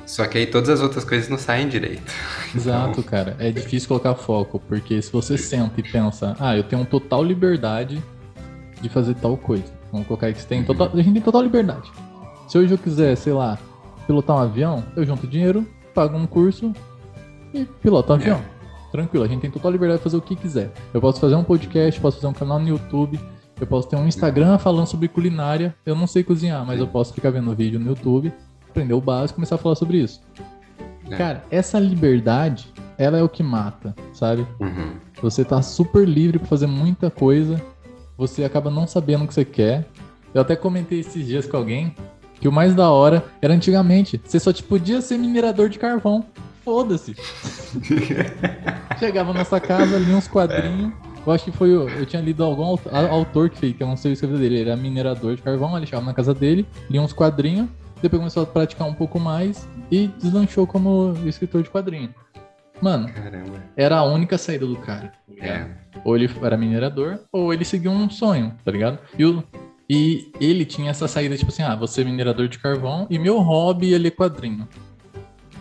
Só 0.05 0.25
que 0.27 0.37
aí 0.37 0.45
todas 0.45 0.69
as 0.69 0.81
outras 0.81 1.03
coisas 1.03 1.29
não 1.29 1.37
saem 1.37 1.67
direito. 1.67 2.11
Exato, 2.55 3.01
cara. 3.01 3.35
É 3.39 3.49
difícil 3.51 3.87
colocar 3.87 4.13
foco, 4.15 4.59
porque 4.59 5.01
se 5.01 5.11
você 5.11 5.37
senta 5.37 5.79
e 5.79 5.83
pensa, 5.83 6.35
ah, 6.39 6.55
eu 6.55 6.63
tenho 6.63 6.85
total 6.85 7.23
liberdade 7.23 8.01
de 8.81 8.89
fazer 8.89 9.15
tal 9.15 9.35
coisa. 9.35 9.73
Vamos 9.91 10.07
colocar 10.07 10.27
aí 10.27 10.33
que 10.33 10.41
você 10.41 10.47
tem 10.47 10.63
total, 10.63 10.91
a 10.93 10.97
gente 10.97 11.13
tem 11.13 11.21
total 11.21 11.41
liberdade. 11.41 11.91
Se 12.47 12.57
hoje 12.57 12.73
eu 12.73 12.77
quiser, 12.77 13.15
sei 13.15 13.33
lá, 13.33 13.57
pilotar 14.05 14.35
um 14.35 14.39
avião, 14.39 14.83
eu 14.95 15.05
junto 15.05 15.25
dinheiro, 15.25 15.67
pago 15.95 16.17
um 16.17 16.27
curso 16.27 16.73
e 17.53 17.63
piloto 17.63 18.11
um 18.11 18.15
avião. 18.15 18.41
Tranquilo, 18.91 19.23
a 19.23 19.27
gente 19.27 19.41
tem 19.41 19.49
total 19.49 19.71
liberdade 19.71 19.99
de 19.99 20.03
fazer 20.03 20.17
o 20.17 20.21
que 20.21 20.35
quiser. 20.35 20.71
Eu 20.93 21.01
posso 21.01 21.19
fazer 21.19 21.35
um 21.35 21.43
podcast, 21.43 21.99
posso 21.99 22.17
fazer 22.17 22.27
um 22.27 22.33
canal 22.33 22.59
no 22.59 22.67
YouTube, 22.67 23.19
eu 23.59 23.65
posso 23.65 23.87
ter 23.87 23.95
um 23.95 24.07
Instagram 24.07 24.57
falando 24.57 24.87
sobre 24.87 25.07
culinária. 25.07 25.73
Eu 25.85 25.95
não 25.95 26.05
sei 26.05 26.23
cozinhar, 26.23 26.65
mas 26.65 26.79
eu 26.79 26.87
posso 26.87 27.13
ficar 27.13 27.29
vendo 27.29 27.55
vídeo 27.55 27.79
no 27.79 27.87
YouTube, 27.87 28.31
aprender 28.69 28.93
o 28.93 29.01
básico 29.01 29.35
e 29.35 29.37
começar 29.37 29.55
a 29.55 29.57
falar 29.57 29.75
sobre 29.75 29.97
isso. 29.97 30.21
É. 31.09 31.15
Cara, 31.15 31.43
essa 31.49 31.79
liberdade, 31.79 32.67
ela 32.97 33.17
é 33.17 33.23
o 33.23 33.29
que 33.29 33.41
mata, 33.41 33.95
sabe? 34.13 34.45
Uhum. 34.59 34.95
Você 35.21 35.45
tá 35.45 35.61
super 35.61 36.07
livre 36.07 36.39
pra 36.39 36.47
fazer 36.47 36.67
muita 36.67 37.09
coisa, 37.09 37.61
você 38.17 38.43
acaba 38.43 38.69
não 38.69 38.85
sabendo 38.85 39.23
o 39.23 39.27
que 39.27 39.33
você 39.33 39.45
quer. 39.45 39.85
Eu 40.33 40.41
até 40.41 40.55
comentei 40.55 40.99
esses 40.99 41.25
dias 41.25 41.47
com 41.47 41.55
alguém 41.55 41.95
que 42.39 42.47
o 42.47 42.51
mais 42.51 42.75
da 42.75 42.89
hora 42.89 43.23
era 43.41 43.53
antigamente, 43.53 44.21
você 44.23 44.39
só 44.39 44.51
tipo, 44.53 44.69
podia 44.69 45.01
ser 45.01 45.17
minerador 45.17 45.69
de 45.69 45.79
carvão. 45.79 46.25
Foda-se. 46.63 47.15
Chegava 48.99 49.31
na 49.33 49.39
nossa 49.39 49.59
casa, 49.59 49.97
lia 49.97 50.15
uns 50.15 50.27
quadrinhos. 50.27 50.93
Eu 51.25 51.33
acho 51.33 51.45
que 51.45 51.51
foi. 51.51 51.71
Eu 51.71 52.05
tinha 52.05 52.21
lido 52.21 52.43
algum 52.43 52.77
autor 53.09 53.49
que 53.49 53.57
fez, 53.57 53.75
que 53.75 53.81
eu 53.81 53.87
não 53.87 53.97
sei 53.97 54.11
o 54.11 54.13
escrever 54.13 54.37
dele. 54.37 54.55
Ele 54.55 54.69
era 54.69 54.77
minerador 54.77 55.35
de 55.35 55.41
carvão, 55.41 55.75
ele 55.75 55.85
chegava 55.85 56.05
na 56.05 56.13
casa 56.13 56.33
dele, 56.33 56.67
lia 56.89 57.01
uns 57.01 57.13
quadrinhos, 57.13 57.67
depois 58.01 58.19
começou 58.19 58.43
a 58.43 58.45
praticar 58.45 58.87
um 58.87 58.93
pouco 58.93 59.19
mais 59.19 59.67
e 59.91 60.07
deslanchou 60.07 60.67
como 60.67 61.13
escritor 61.25 61.63
de 61.63 61.69
quadrinho. 61.69 62.13
Mano, 62.81 63.07
Caramba. 63.11 63.63
era 63.75 63.97
a 63.97 64.03
única 64.03 64.37
saída 64.37 64.65
do 64.65 64.75
cara. 64.75 65.13
É. 65.39 65.65
Ou 66.03 66.15
ele 66.15 66.29
era 66.41 66.57
minerador, 66.57 67.19
ou 67.31 67.53
ele 67.53 67.63
seguiu 67.63 67.91
um 67.91 68.09
sonho, 68.09 68.53
tá 68.63 68.71
ligado? 68.71 68.99
E, 69.17 69.25
o, 69.25 69.43
e 69.89 70.31
ele 70.39 70.65
tinha 70.65 70.89
essa 70.89 71.07
saída, 71.07 71.37
tipo 71.37 71.51
assim, 71.51 71.61
ah, 71.61 71.75
você 71.75 72.01
é 72.01 72.03
minerador 72.03 72.47
de 72.47 72.57
carvão 72.57 73.05
e 73.09 73.19
meu 73.19 73.39
hobby 73.39 73.93
é 73.93 73.97
ler 73.97 74.11
quadrinho. 74.11 74.67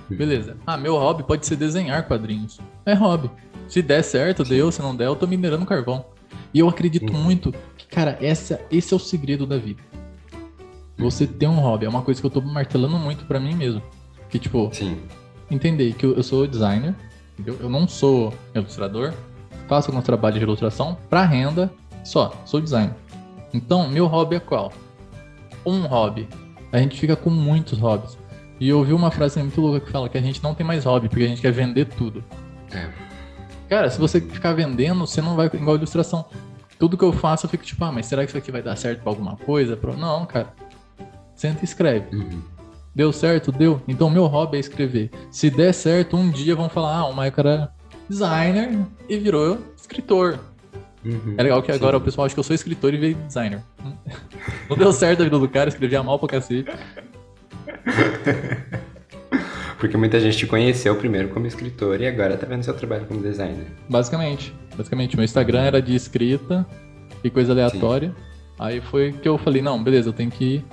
Beleza. 0.08 0.56
Ah, 0.66 0.76
meu 0.76 0.96
hobby 0.96 1.22
pode 1.22 1.46
ser 1.46 1.56
desenhar 1.56 2.06
quadrinhos. 2.06 2.60
É 2.84 2.94
hobby. 2.94 3.30
Se 3.68 3.82
der 3.82 4.02
certo, 4.02 4.44
deu. 4.44 4.70
Se 4.70 4.80
não 4.80 4.94
der, 4.94 5.06
eu 5.06 5.16
tô 5.16 5.26
minerando 5.26 5.64
carvão. 5.66 6.04
E 6.52 6.58
eu 6.58 6.68
acredito 6.68 7.12
uhum. 7.12 7.22
muito 7.22 7.52
que, 7.76 7.86
cara, 7.86 8.18
essa, 8.20 8.60
esse 8.70 8.92
é 8.92 8.96
o 8.96 9.00
segredo 9.00 9.46
da 9.46 9.56
vida. 9.56 9.82
Você 10.96 11.26
ter 11.26 11.46
um 11.46 11.58
hobby. 11.58 11.86
É 11.86 11.88
uma 11.88 12.02
coisa 12.02 12.20
que 12.20 12.26
eu 12.26 12.30
tô 12.30 12.40
martelando 12.40 12.96
muito 12.98 13.24
para 13.24 13.40
mim 13.40 13.54
mesmo. 13.54 13.82
Que, 14.28 14.38
tipo, 14.38 14.70
Sim. 14.72 14.98
entender 15.50 15.94
que 15.94 16.06
eu, 16.06 16.14
eu 16.14 16.22
sou 16.22 16.46
designer, 16.46 16.94
entendeu? 17.32 17.58
Eu 17.60 17.68
não 17.68 17.88
sou 17.88 18.32
ilustrador. 18.54 19.12
Faço 19.66 19.90
alguns 19.90 20.04
trabalhos 20.04 20.38
de 20.38 20.44
ilustração 20.44 20.96
para 21.08 21.24
renda 21.24 21.72
só. 22.04 22.32
Sou 22.44 22.60
designer. 22.60 22.94
Então, 23.54 23.88
meu 23.88 24.06
hobby 24.06 24.34
é 24.34 24.40
qual? 24.40 24.72
Um 25.64 25.86
hobby. 25.86 26.28
A 26.72 26.78
gente 26.78 26.98
fica 26.98 27.14
com 27.14 27.30
muitos 27.30 27.78
hobbies. 27.78 28.18
E 28.58 28.68
eu 28.68 28.78
ouvi 28.78 28.92
uma 28.92 29.12
frase 29.12 29.38
muito 29.38 29.60
louca 29.60 29.80
que 29.80 29.90
fala 29.92 30.08
que 30.08 30.18
a 30.18 30.20
gente 30.20 30.42
não 30.42 30.54
tem 30.54 30.66
mais 30.66 30.84
hobby, 30.84 31.08
porque 31.08 31.22
a 31.22 31.28
gente 31.28 31.40
quer 31.40 31.52
vender 31.52 31.86
tudo. 31.86 32.24
É. 32.72 32.90
Cara, 33.68 33.88
se 33.88 33.98
você 33.98 34.20
ficar 34.20 34.52
vendendo, 34.52 35.06
você 35.06 35.22
não 35.22 35.36
vai 35.36 35.46
igual 35.46 35.76
ilustração. 35.76 36.24
Tudo 36.78 36.98
que 36.98 37.04
eu 37.04 37.12
faço, 37.12 37.46
eu 37.46 37.50
fico 37.50 37.64
tipo, 37.64 37.84
ah, 37.84 37.92
mas 37.92 38.06
será 38.06 38.24
que 38.24 38.30
isso 38.30 38.38
aqui 38.38 38.50
vai 38.50 38.60
dar 38.60 38.74
certo 38.74 39.02
pra 39.02 39.12
alguma 39.12 39.36
coisa? 39.36 39.78
Não, 39.96 40.26
cara. 40.26 40.52
Senta 41.36 41.60
e 41.62 41.64
escreve. 41.64 42.14
Uhum. 42.14 42.42
Deu 42.92 43.12
certo? 43.12 43.52
Deu. 43.52 43.80
Então, 43.86 44.10
meu 44.10 44.26
hobby 44.26 44.56
é 44.56 44.60
escrever. 44.60 45.10
Se 45.30 45.48
der 45.48 45.72
certo, 45.72 46.16
um 46.16 46.28
dia 46.28 46.56
vão 46.56 46.68
falar, 46.68 46.96
ah, 46.96 47.06
o 47.06 47.10
Michael 47.10 47.34
era 47.38 47.72
designer 48.08 48.84
e 49.08 49.16
virou 49.16 49.58
escritor. 49.76 50.40
Uhum, 51.04 51.34
é 51.36 51.42
legal 51.42 51.62
que 51.62 51.70
agora 51.70 51.96
sim. 51.96 52.02
o 52.02 52.04
pessoal 52.04 52.24
acha 52.24 52.34
que 52.34 52.40
eu 52.40 52.44
sou 52.44 52.54
escritor 52.54 52.94
e 52.94 52.96
veio 52.96 53.14
designer. 53.14 53.60
Não 54.68 54.76
deu 54.76 54.92
certo 54.92 55.20
a 55.20 55.24
vida 55.24 55.38
do 55.38 55.48
cara, 55.48 55.68
escrevia 55.68 56.02
mal 56.02 56.18
pra 56.18 56.28
cacete. 56.28 56.70
Porque 59.78 59.96
muita 59.96 60.18
gente 60.18 60.38
te 60.38 60.46
conheceu 60.46 60.96
primeiro 60.96 61.28
como 61.28 61.46
escritor 61.46 62.00
e 62.00 62.06
agora 62.06 62.38
tá 62.38 62.46
vendo 62.46 62.62
seu 62.62 62.74
trabalho 62.74 63.04
como 63.06 63.20
designer. 63.20 63.66
Basicamente. 63.88 64.54
Basicamente, 64.76 65.14
meu 65.14 65.24
Instagram 65.24 65.60
era 65.60 65.82
de 65.82 65.94
escrita 65.94 66.66
e 67.22 67.28
coisa 67.28 67.52
aleatória. 67.52 68.08
Sim. 68.08 68.14
Aí 68.58 68.80
foi 68.80 69.12
que 69.12 69.28
eu 69.28 69.36
falei, 69.36 69.60
não, 69.60 69.82
beleza, 69.82 70.08
eu 70.08 70.12
tenho 70.12 70.30
que. 70.30 70.64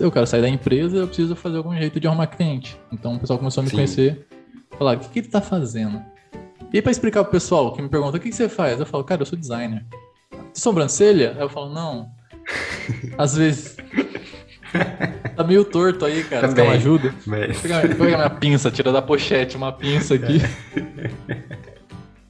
Eu 0.00 0.10
quero 0.10 0.26
sair 0.26 0.40
da 0.40 0.48
empresa, 0.48 0.96
eu 0.96 1.06
preciso 1.06 1.36
fazer 1.36 1.58
algum 1.58 1.76
jeito 1.76 2.00
de 2.00 2.06
arrumar 2.06 2.28
cliente. 2.28 2.78
Então 2.90 3.16
o 3.16 3.20
pessoal 3.20 3.38
começou 3.38 3.60
a 3.60 3.64
me 3.64 3.70
Sim. 3.70 3.76
conhecer. 3.76 4.26
Falar, 4.78 4.96
o 4.96 5.00
que, 5.00 5.08
que 5.08 5.18
ele 5.20 5.28
tá 5.28 5.40
fazendo? 5.40 6.02
E 6.72 6.82
para 6.82 6.90
explicar 6.90 7.22
pro 7.22 7.32
pessoal 7.32 7.72
que 7.72 7.80
me 7.80 7.88
pergunta, 7.88 8.16
o 8.16 8.20
que, 8.20 8.28
que 8.28 8.34
você 8.34 8.48
faz? 8.48 8.78
Eu 8.78 8.86
falo, 8.86 9.04
cara, 9.04 9.22
eu 9.22 9.26
sou 9.26 9.38
designer. 9.38 9.84
De 10.52 10.60
sobrancelha? 10.60 11.32
Aí 11.36 11.42
eu 11.42 11.48
falo, 11.48 11.72
não. 11.72 12.10
Às 13.16 13.36
vezes. 13.36 13.76
Tá 15.36 15.44
meio 15.44 15.64
torto 15.64 16.04
aí, 16.04 16.24
cara. 16.24 16.48
Também, 16.48 16.54
Você 16.56 16.62
quer 16.62 16.68
uma 16.68 16.76
ajuda? 16.76 17.14
Mas... 17.26 17.60
Pega, 17.60 17.94
minha 17.94 18.30
pinça, 18.30 18.70
tira 18.70 18.92
da 18.92 19.00
pochete 19.00 19.56
uma 19.56 19.72
pinça 19.72 20.14
aqui. 20.14 20.40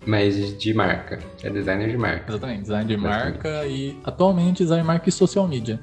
Mas 0.06 0.56
de 0.56 0.72
marca. 0.72 1.18
É 1.42 1.50
designer 1.50 1.90
de 1.90 1.96
marca. 1.96 2.30
Exatamente, 2.30 2.62
design 2.62 2.84
de 2.86 2.96
marca 2.96 3.66
e 3.66 3.98
atualmente 4.04 4.58
design 4.58 4.82
de 4.82 4.86
marca 4.86 5.08
e 5.08 5.12
social 5.12 5.48
media. 5.48 5.80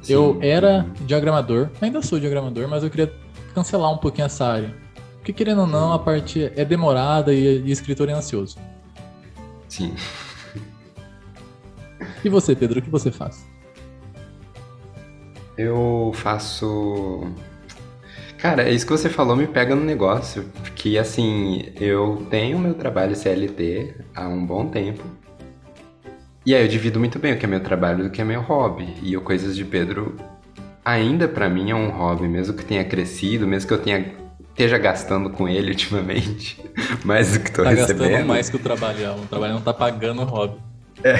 Sim. 0.00 0.12
Eu 0.12 0.38
era 0.40 0.86
diagramador, 1.00 1.68
ainda 1.80 2.00
sou 2.02 2.20
diagramador, 2.20 2.68
mas 2.68 2.84
eu 2.84 2.90
queria 2.90 3.12
cancelar 3.52 3.92
um 3.92 3.98
pouquinho 3.98 4.26
essa 4.26 4.44
área. 4.46 4.74
Porque 5.22 5.32
querendo 5.32 5.60
ou 5.60 5.66
não, 5.68 5.92
a 5.92 6.00
parte 6.00 6.50
é 6.56 6.64
demorada 6.64 7.32
e, 7.32 7.62
e 7.62 7.70
escritor 7.70 8.08
é 8.08 8.12
ansioso. 8.12 8.58
Sim. 9.68 9.94
E 12.24 12.28
você, 12.28 12.56
Pedro, 12.56 12.80
o 12.80 12.82
que 12.82 12.90
você 12.90 13.12
faz? 13.12 13.46
Eu 15.56 16.10
faço. 16.12 17.24
Cara, 18.36 18.68
isso 18.68 18.84
que 18.84 18.90
você 18.90 19.08
falou 19.08 19.36
me 19.36 19.46
pega 19.46 19.76
no 19.76 19.84
negócio. 19.84 20.44
Que 20.74 20.98
assim, 20.98 21.72
eu 21.80 22.26
tenho 22.28 22.58
meu 22.58 22.74
trabalho 22.74 23.14
CLT 23.14 23.94
há 24.16 24.26
um 24.26 24.44
bom 24.44 24.66
tempo. 24.66 25.04
E 26.44 26.52
aí 26.52 26.62
eu 26.62 26.68
divido 26.68 26.98
muito 26.98 27.20
bem 27.20 27.32
o 27.32 27.38
que 27.38 27.44
é 27.44 27.48
meu 27.48 27.60
trabalho 27.60 28.02
do 28.02 28.10
que 28.10 28.20
é 28.20 28.24
meu 28.24 28.40
hobby. 28.40 28.92
E 29.00 29.16
o 29.16 29.20
Coisas 29.20 29.54
de 29.54 29.64
Pedro 29.64 30.16
ainda 30.84 31.28
para 31.28 31.48
mim 31.48 31.70
é 31.70 31.74
um 31.76 31.90
hobby, 31.90 32.26
mesmo 32.26 32.54
que 32.54 32.64
tenha 32.64 32.84
crescido, 32.84 33.46
mesmo 33.46 33.68
que 33.68 33.74
eu 33.74 33.78
tenha 33.78 34.21
esteja 34.52 34.78
gastando 34.78 35.30
com 35.30 35.48
ele 35.48 35.70
ultimamente, 35.70 36.62
mais 37.04 37.32
do 37.32 37.40
que 37.40 37.50
tô 37.50 37.64
tá 37.64 37.70
recebendo. 37.70 37.98
Tá 37.98 38.08
gastando 38.08 38.28
mais 38.28 38.50
que 38.50 38.56
o 38.56 38.60
trabalho, 38.60 39.12
o 39.14 39.26
trabalho 39.26 39.54
não 39.54 39.60
tá 39.60 39.74
pagando 39.74 40.22
o 40.22 40.24
hobby. 40.24 40.56
É. 41.02 41.18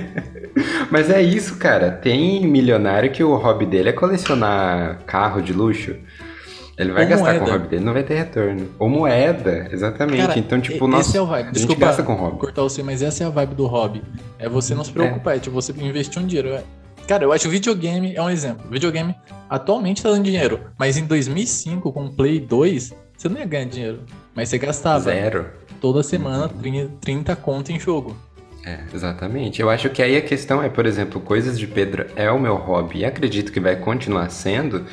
Mas 0.90 1.10
é 1.10 1.20
isso, 1.20 1.56
cara. 1.56 1.90
Tem 1.90 2.46
milionário 2.46 3.10
que 3.10 3.22
o 3.22 3.34
hobby 3.36 3.66
dele 3.66 3.90
é 3.90 3.92
colecionar 3.92 5.00
carro 5.04 5.42
de 5.42 5.52
luxo. 5.52 5.96
Ele 6.76 6.90
vai 6.90 7.04
Ou 7.04 7.08
gastar 7.08 7.24
moeda. 7.24 7.44
com 7.44 7.50
o 7.50 7.52
hobby 7.52 7.68
dele, 7.68 7.84
não 7.84 7.92
vai 7.92 8.02
ter 8.02 8.14
retorno. 8.14 8.68
Ou 8.78 8.88
moeda, 8.88 9.68
exatamente. 9.70 10.26
Cara, 10.26 10.38
então, 10.38 10.60
tipo, 10.60 10.88
nossa, 10.88 11.08
esse 11.08 11.18
é 11.18 11.20
o 11.20 11.26
vibe. 11.26 11.52
Desculpa, 11.52 11.84
a 11.84 11.88
gente 11.88 11.98
gasta 11.98 12.02
com 12.02 12.14
hobby. 12.14 12.38
cortar 12.38 12.62
você, 12.62 12.82
mas 12.82 13.02
essa 13.02 13.22
é 13.22 13.26
a 13.26 13.30
vibe 13.30 13.54
do 13.54 13.66
hobby. 13.66 14.02
É 14.38 14.48
você 14.48 14.74
não 14.74 14.82
se 14.82 14.90
preocupar, 14.90 15.34
é, 15.34 15.36
é 15.36 15.40
tipo, 15.40 15.54
você 15.54 15.72
investir 15.72 16.20
um 16.20 16.26
dinheiro. 16.26 16.58
Cara, 17.06 17.24
eu 17.24 17.32
acho 17.32 17.42
que 17.42 17.48
o 17.48 17.50
videogame 17.50 18.14
é 18.14 18.22
um 18.22 18.30
exemplo. 18.30 18.66
O 18.66 18.72
videogame 18.72 19.14
atualmente 19.48 20.02
tá 20.02 20.10
dando 20.10 20.24
dinheiro, 20.24 20.60
mas 20.78 20.96
em 20.96 21.04
2005, 21.04 21.92
com 21.92 22.06
o 22.06 22.12
Play 22.12 22.40
2, 22.40 22.94
você 23.16 23.28
não 23.28 23.38
ia 23.38 23.46
ganhar 23.46 23.66
dinheiro. 23.66 24.00
Mas 24.34 24.48
você 24.48 24.58
gastava. 24.58 25.04
Zero. 25.04 25.46
Toda 25.80 26.02
semana 26.02 26.48
30, 26.48 26.92
30 27.00 27.36
conto 27.36 27.70
em 27.70 27.78
jogo. 27.78 28.16
É, 28.64 28.80
exatamente. 28.94 29.60
Eu 29.60 29.68
acho 29.68 29.90
que 29.90 30.02
aí 30.02 30.16
a 30.16 30.22
questão 30.22 30.62
é, 30.62 30.70
por 30.70 30.86
exemplo, 30.86 31.20
Coisas 31.20 31.58
de 31.58 31.66
Pedro 31.66 32.06
é 32.16 32.30
o 32.30 32.40
meu 32.40 32.56
hobby 32.56 33.00
e 33.00 33.04
acredito 33.04 33.52
que 33.52 33.60
vai 33.60 33.76
continuar 33.76 34.30
sendo, 34.30 34.86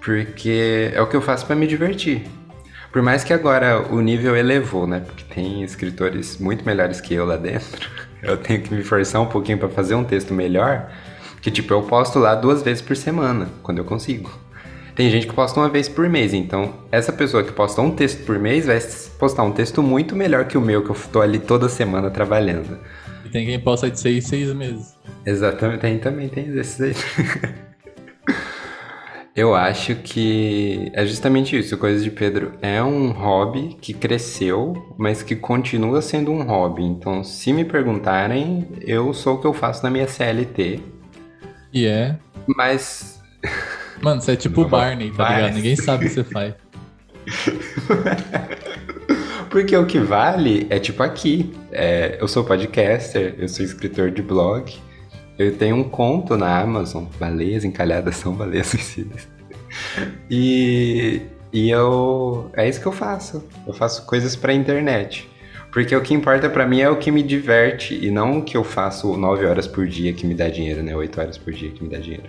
porque 0.00 0.90
é 0.94 1.00
o 1.02 1.06
que 1.06 1.14
eu 1.14 1.20
faço 1.20 1.44
para 1.44 1.54
me 1.54 1.66
divertir. 1.66 2.22
Por 2.90 3.02
mais 3.02 3.22
que 3.22 3.34
agora 3.34 3.86
o 3.92 4.00
nível 4.00 4.34
elevou, 4.34 4.86
né? 4.86 5.00
Porque 5.00 5.22
tem 5.32 5.62
escritores 5.62 6.38
muito 6.38 6.64
melhores 6.64 7.00
que 7.00 7.14
eu 7.14 7.26
lá 7.26 7.36
dentro. 7.36 7.88
Eu 8.22 8.36
tenho 8.36 8.60
que 8.60 8.74
me 8.74 8.82
forçar 8.82 9.18
um 9.22 9.26
pouquinho 9.26 9.56
para 9.56 9.70
fazer 9.70 9.94
um 9.94 10.04
texto 10.04 10.34
melhor, 10.34 10.92
que 11.40 11.50
tipo, 11.50 11.72
eu 11.72 11.82
posto 11.82 12.18
lá 12.18 12.34
duas 12.34 12.62
vezes 12.62 12.82
por 12.82 12.96
semana, 12.96 13.48
quando 13.62 13.78
eu 13.78 13.84
consigo. 13.84 14.30
Tem 14.94 15.10
gente 15.10 15.26
que 15.26 15.32
posta 15.32 15.58
uma 15.58 15.68
vez 15.68 15.88
por 15.88 16.08
mês, 16.08 16.34
então 16.34 16.74
essa 16.92 17.12
pessoa 17.12 17.42
que 17.42 17.52
posta 17.52 17.80
um 17.80 17.90
texto 17.90 18.24
por 18.24 18.38
mês 18.38 18.66
vai 18.66 18.78
postar 19.18 19.44
um 19.44 19.52
texto 19.52 19.82
muito 19.82 20.14
melhor 20.14 20.46
que 20.46 20.58
o 20.58 20.60
meu, 20.60 20.84
que 20.84 20.90
eu 20.90 20.96
tô 21.12 21.20
ali 21.20 21.38
toda 21.38 21.68
semana 21.68 22.10
trabalhando. 22.10 22.78
Tem 23.32 23.46
quem 23.46 23.60
possa 23.60 23.90
de 23.90 23.98
seis, 23.98 24.26
seis 24.26 24.52
meses. 24.52 24.94
Exatamente, 25.24 25.80
tem 25.80 25.98
também, 25.98 26.28
tem 26.28 26.46
esses 26.58 26.80
aí. 26.80 26.94
Eu 29.34 29.54
acho 29.54 29.94
que 29.94 30.90
é 30.92 31.06
justamente 31.06 31.56
isso. 31.56 31.78
Coisas 31.78 32.02
de 32.02 32.10
Pedro 32.10 32.52
é 32.60 32.82
um 32.82 33.10
hobby 33.12 33.76
que 33.80 33.94
cresceu, 33.94 34.74
mas 34.98 35.22
que 35.22 35.36
continua 35.36 36.02
sendo 36.02 36.32
um 36.32 36.42
hobby. 36.42 36.82
Então, 36.82 37.22
se 37.22 37.52
me 37.52 37.64
perguntarem, 37.64 38.66
eu 38.82 39.14
sou 39.14 39.36
o 39.36 39.40
que 39.40 39.46
eu 39.46 39.54
faço 39.54 39.84
na 39.84 39.90
minha 39.90 40.08
CLT. 40.08 40.80
E 41.72 41.86
é. 41.86 42.16
Mas. 42.46 43.20
Mano, 44.00 44.20
você 44.20 44.32
é 44.32 44.36
tipo 44.36 44.62
o 44.62 44.68
Barney, 44.68 45.10
tá 45.12 45.28
ligado? 45.28 45.54
Ninguém 45.54 45.76
sabe 45.76 46.06
o 46.06 46.08
que 46.08 46.14
você 46.14 46.24
faz. 46.24 46.54
Porque 49.50 49.76
o 49.76 49.84
que 49.84 49.98
vale 49.98 50.66
é 50.70 50.78
tipo 50.78 51.02
aqui. 51.02 51.52
É, 51.72 52.16
eu 52.20 52.28
sou 52.28 52.44
podcaster, 52.44 53.34
eu 53.38 53.48
sou 53.48 53.64
escritor 53.64 54.10
de 54.10 54.22
blog. 54.22 54.74
Eu 55.38 55.56
tenho 55.56 55.76
um 55.76 55.84
conto 55.84 56.36
na 56.36 56.60
Amazon, 56.60 57.04
Baleias 57.18 57.64
Encalhadas 57.64 58.16
são 58.16 58.34
Baleias 58.34 58.68
Suicidas. 58.68 59.26
E, 60.30 61.22
e 61.52 61.70
eu. 61.70 62.50
É 62.54 62.68
isso 62.68 62.80
que 62.80 62.86
eu 62.86 62.92
faço. 62.92 63.44
Eu 63.66 63.72
faço 63.72 64.04
coisas 64.06 64.36
pra 64.36 64.52
internet. 64.52 65.28
Porque 65.72 65.94
o 65.94 66.00
que 66.00 66.12
importa 66.12 66.50
para 66.50 66.66
mim 66.66 66.80
é 66.80 66.90
o 66.90 66.96
que 66.96 67.10
me 67.10 67.22
diverte 67.22 67.94
e 67.94 68.10
não 68.10 68.38
o 68.38 68.42
que 68.42 68.56
eu 68.56 68.64
faço 68.64 69.16
9 69.16 69.46
horas 69.46 69.66
por 69.66 69.86
dia 69.86 70.12
que 70.12 70.26
me 70.26 70.34
dá 70.34 70.48
dinheiro, 70.48 70.82
né? 70.82 70.94
8 70.96 71.20
horas 71.20 71.38
por 71.38 71.52
dia 71.52 71.70
que 71.70 71.82
me 71.82 71.88
dá 71.88 71.98
dinheiro. 71.98 72.28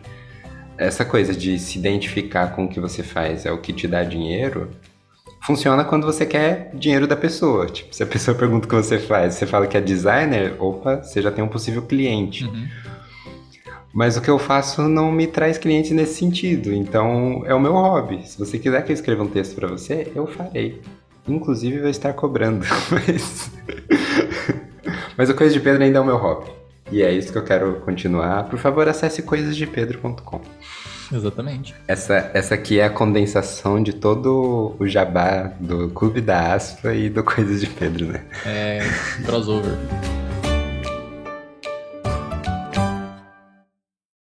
Essa 0.78 1.04
coisa 1.04 1.34
de 1.34 1.58
se 1.60 1.78
identificar 1.80 2.56
com 2.56 2.66
o 2.66 2.70
que 2.70 2.80
você 2.80 3.02
faz 3.04 3.46
é 3.46 3.52
o 3.52 3.58
que 3.58 3.74
te 3.74 3.88
dá 3.88 4.04
dinheiro, 4.04 4.70
funciona 5.42 5.84
quando 5.84 6.06
você 6.06 6.26
quer 6.26 6.72
dinheiro 6.74 7.08
da 7.08 7.16
pessoa. 7.16 7.66
Tipo, 7.66 7.94
se 7.94 8.04
a 8.04 8.06
pessoa 8.06 8.38
pergunta 8.38 8.66
o 8.66 8.70
que 8.70 8.76
você 8.76 9.00
faz, 9.00 9.36
você 9.36 9.46
fala 9.46 9.68
que 9.68 9.76
é 9.76 9.82
designer, 9.82 10.56
opa, 10.60 11.04
você 11.04 11.22
já 11.22 11.32
tem 11.32 11.44
um 11.44 11.48
possível 11.48 11.82
cliente. 11.82 12.46
Uhum. 12.46 12.68
Mas 13.94 14.16
o 14.16 14.22
que 14.22 14.30
eu 14.30 14.40
faço 14.40 14.88
não 14.88 15.12
me 15.12 15.28
traz 15.28 15.58
clientes 15.58 15.92
nesse 15.92 16.16
sentido. 16.16 16.72
Então 16.74 17.44
é 17.46 17.54
o 17.54 17.60
meu 17.60 17.74
hobby. 17.74 18.26
Se 18.26 18.40
você 18.40 18.58
quiser 18.58 18.84
que 18.84 18.92
eu 18.92 18.94
escreva 18.94 19.24
um 19.24 19.28
texto 19.28 19.56
para 19.56 19.68
você, 19.68 20.12
eu 20.16 20.28
farei. 20.28 20.82
Inclusive 21.28 21.80
vou 21.80 21.90
estar 21.90 22.14
cobrando. 22.14 22.66
Mas... 22.90 23.52
Mas 25.18 25.30
o 25.30 25.36
Coisa 25.36 25.54
de 25.54 25.60
Pedro 25.60 25.84
ainda 25.84 26.00
é 26.00 26.02
o 26.02 26.06
meu 26.06 26.18
hobby. 26.18 26.50
E 26.92 27.02
é 27.02 27.12
isso 27.12 27.32
que 27.32 27.38
eu 27.38 27.44
quero 27.44 27.76
continuar. 27.82 28.46
Por 28.46 28.60
favor, 28.60 28.88
acesse 28.88 29.22
coisasdepedro.com. 29.22 30.42
Exatamente. 31.14 31.76
Essa, 31.88 32.32
essa 32.34 32.56
aqui 32.56 32.80
é 32.80 32.86
a 32.86 32.90
condensação 32.90 33.82
de 33.82 33.94
todo 33.94 34.76
o 34.80 34.88
jabá 34.88 35.52
do 35.60 35.90
Clube 35.90 36.22
da 36.22 36.54
Aspa 36.54 36.94
e 36.94 37.10
do 37.10 37.24
Coisas 37.24 37.60
de 37.60 37.68
Pedro, 37.68 38.08
né? 38.08 38.24
É 38.46 38.80
crossover. 39.26 39.78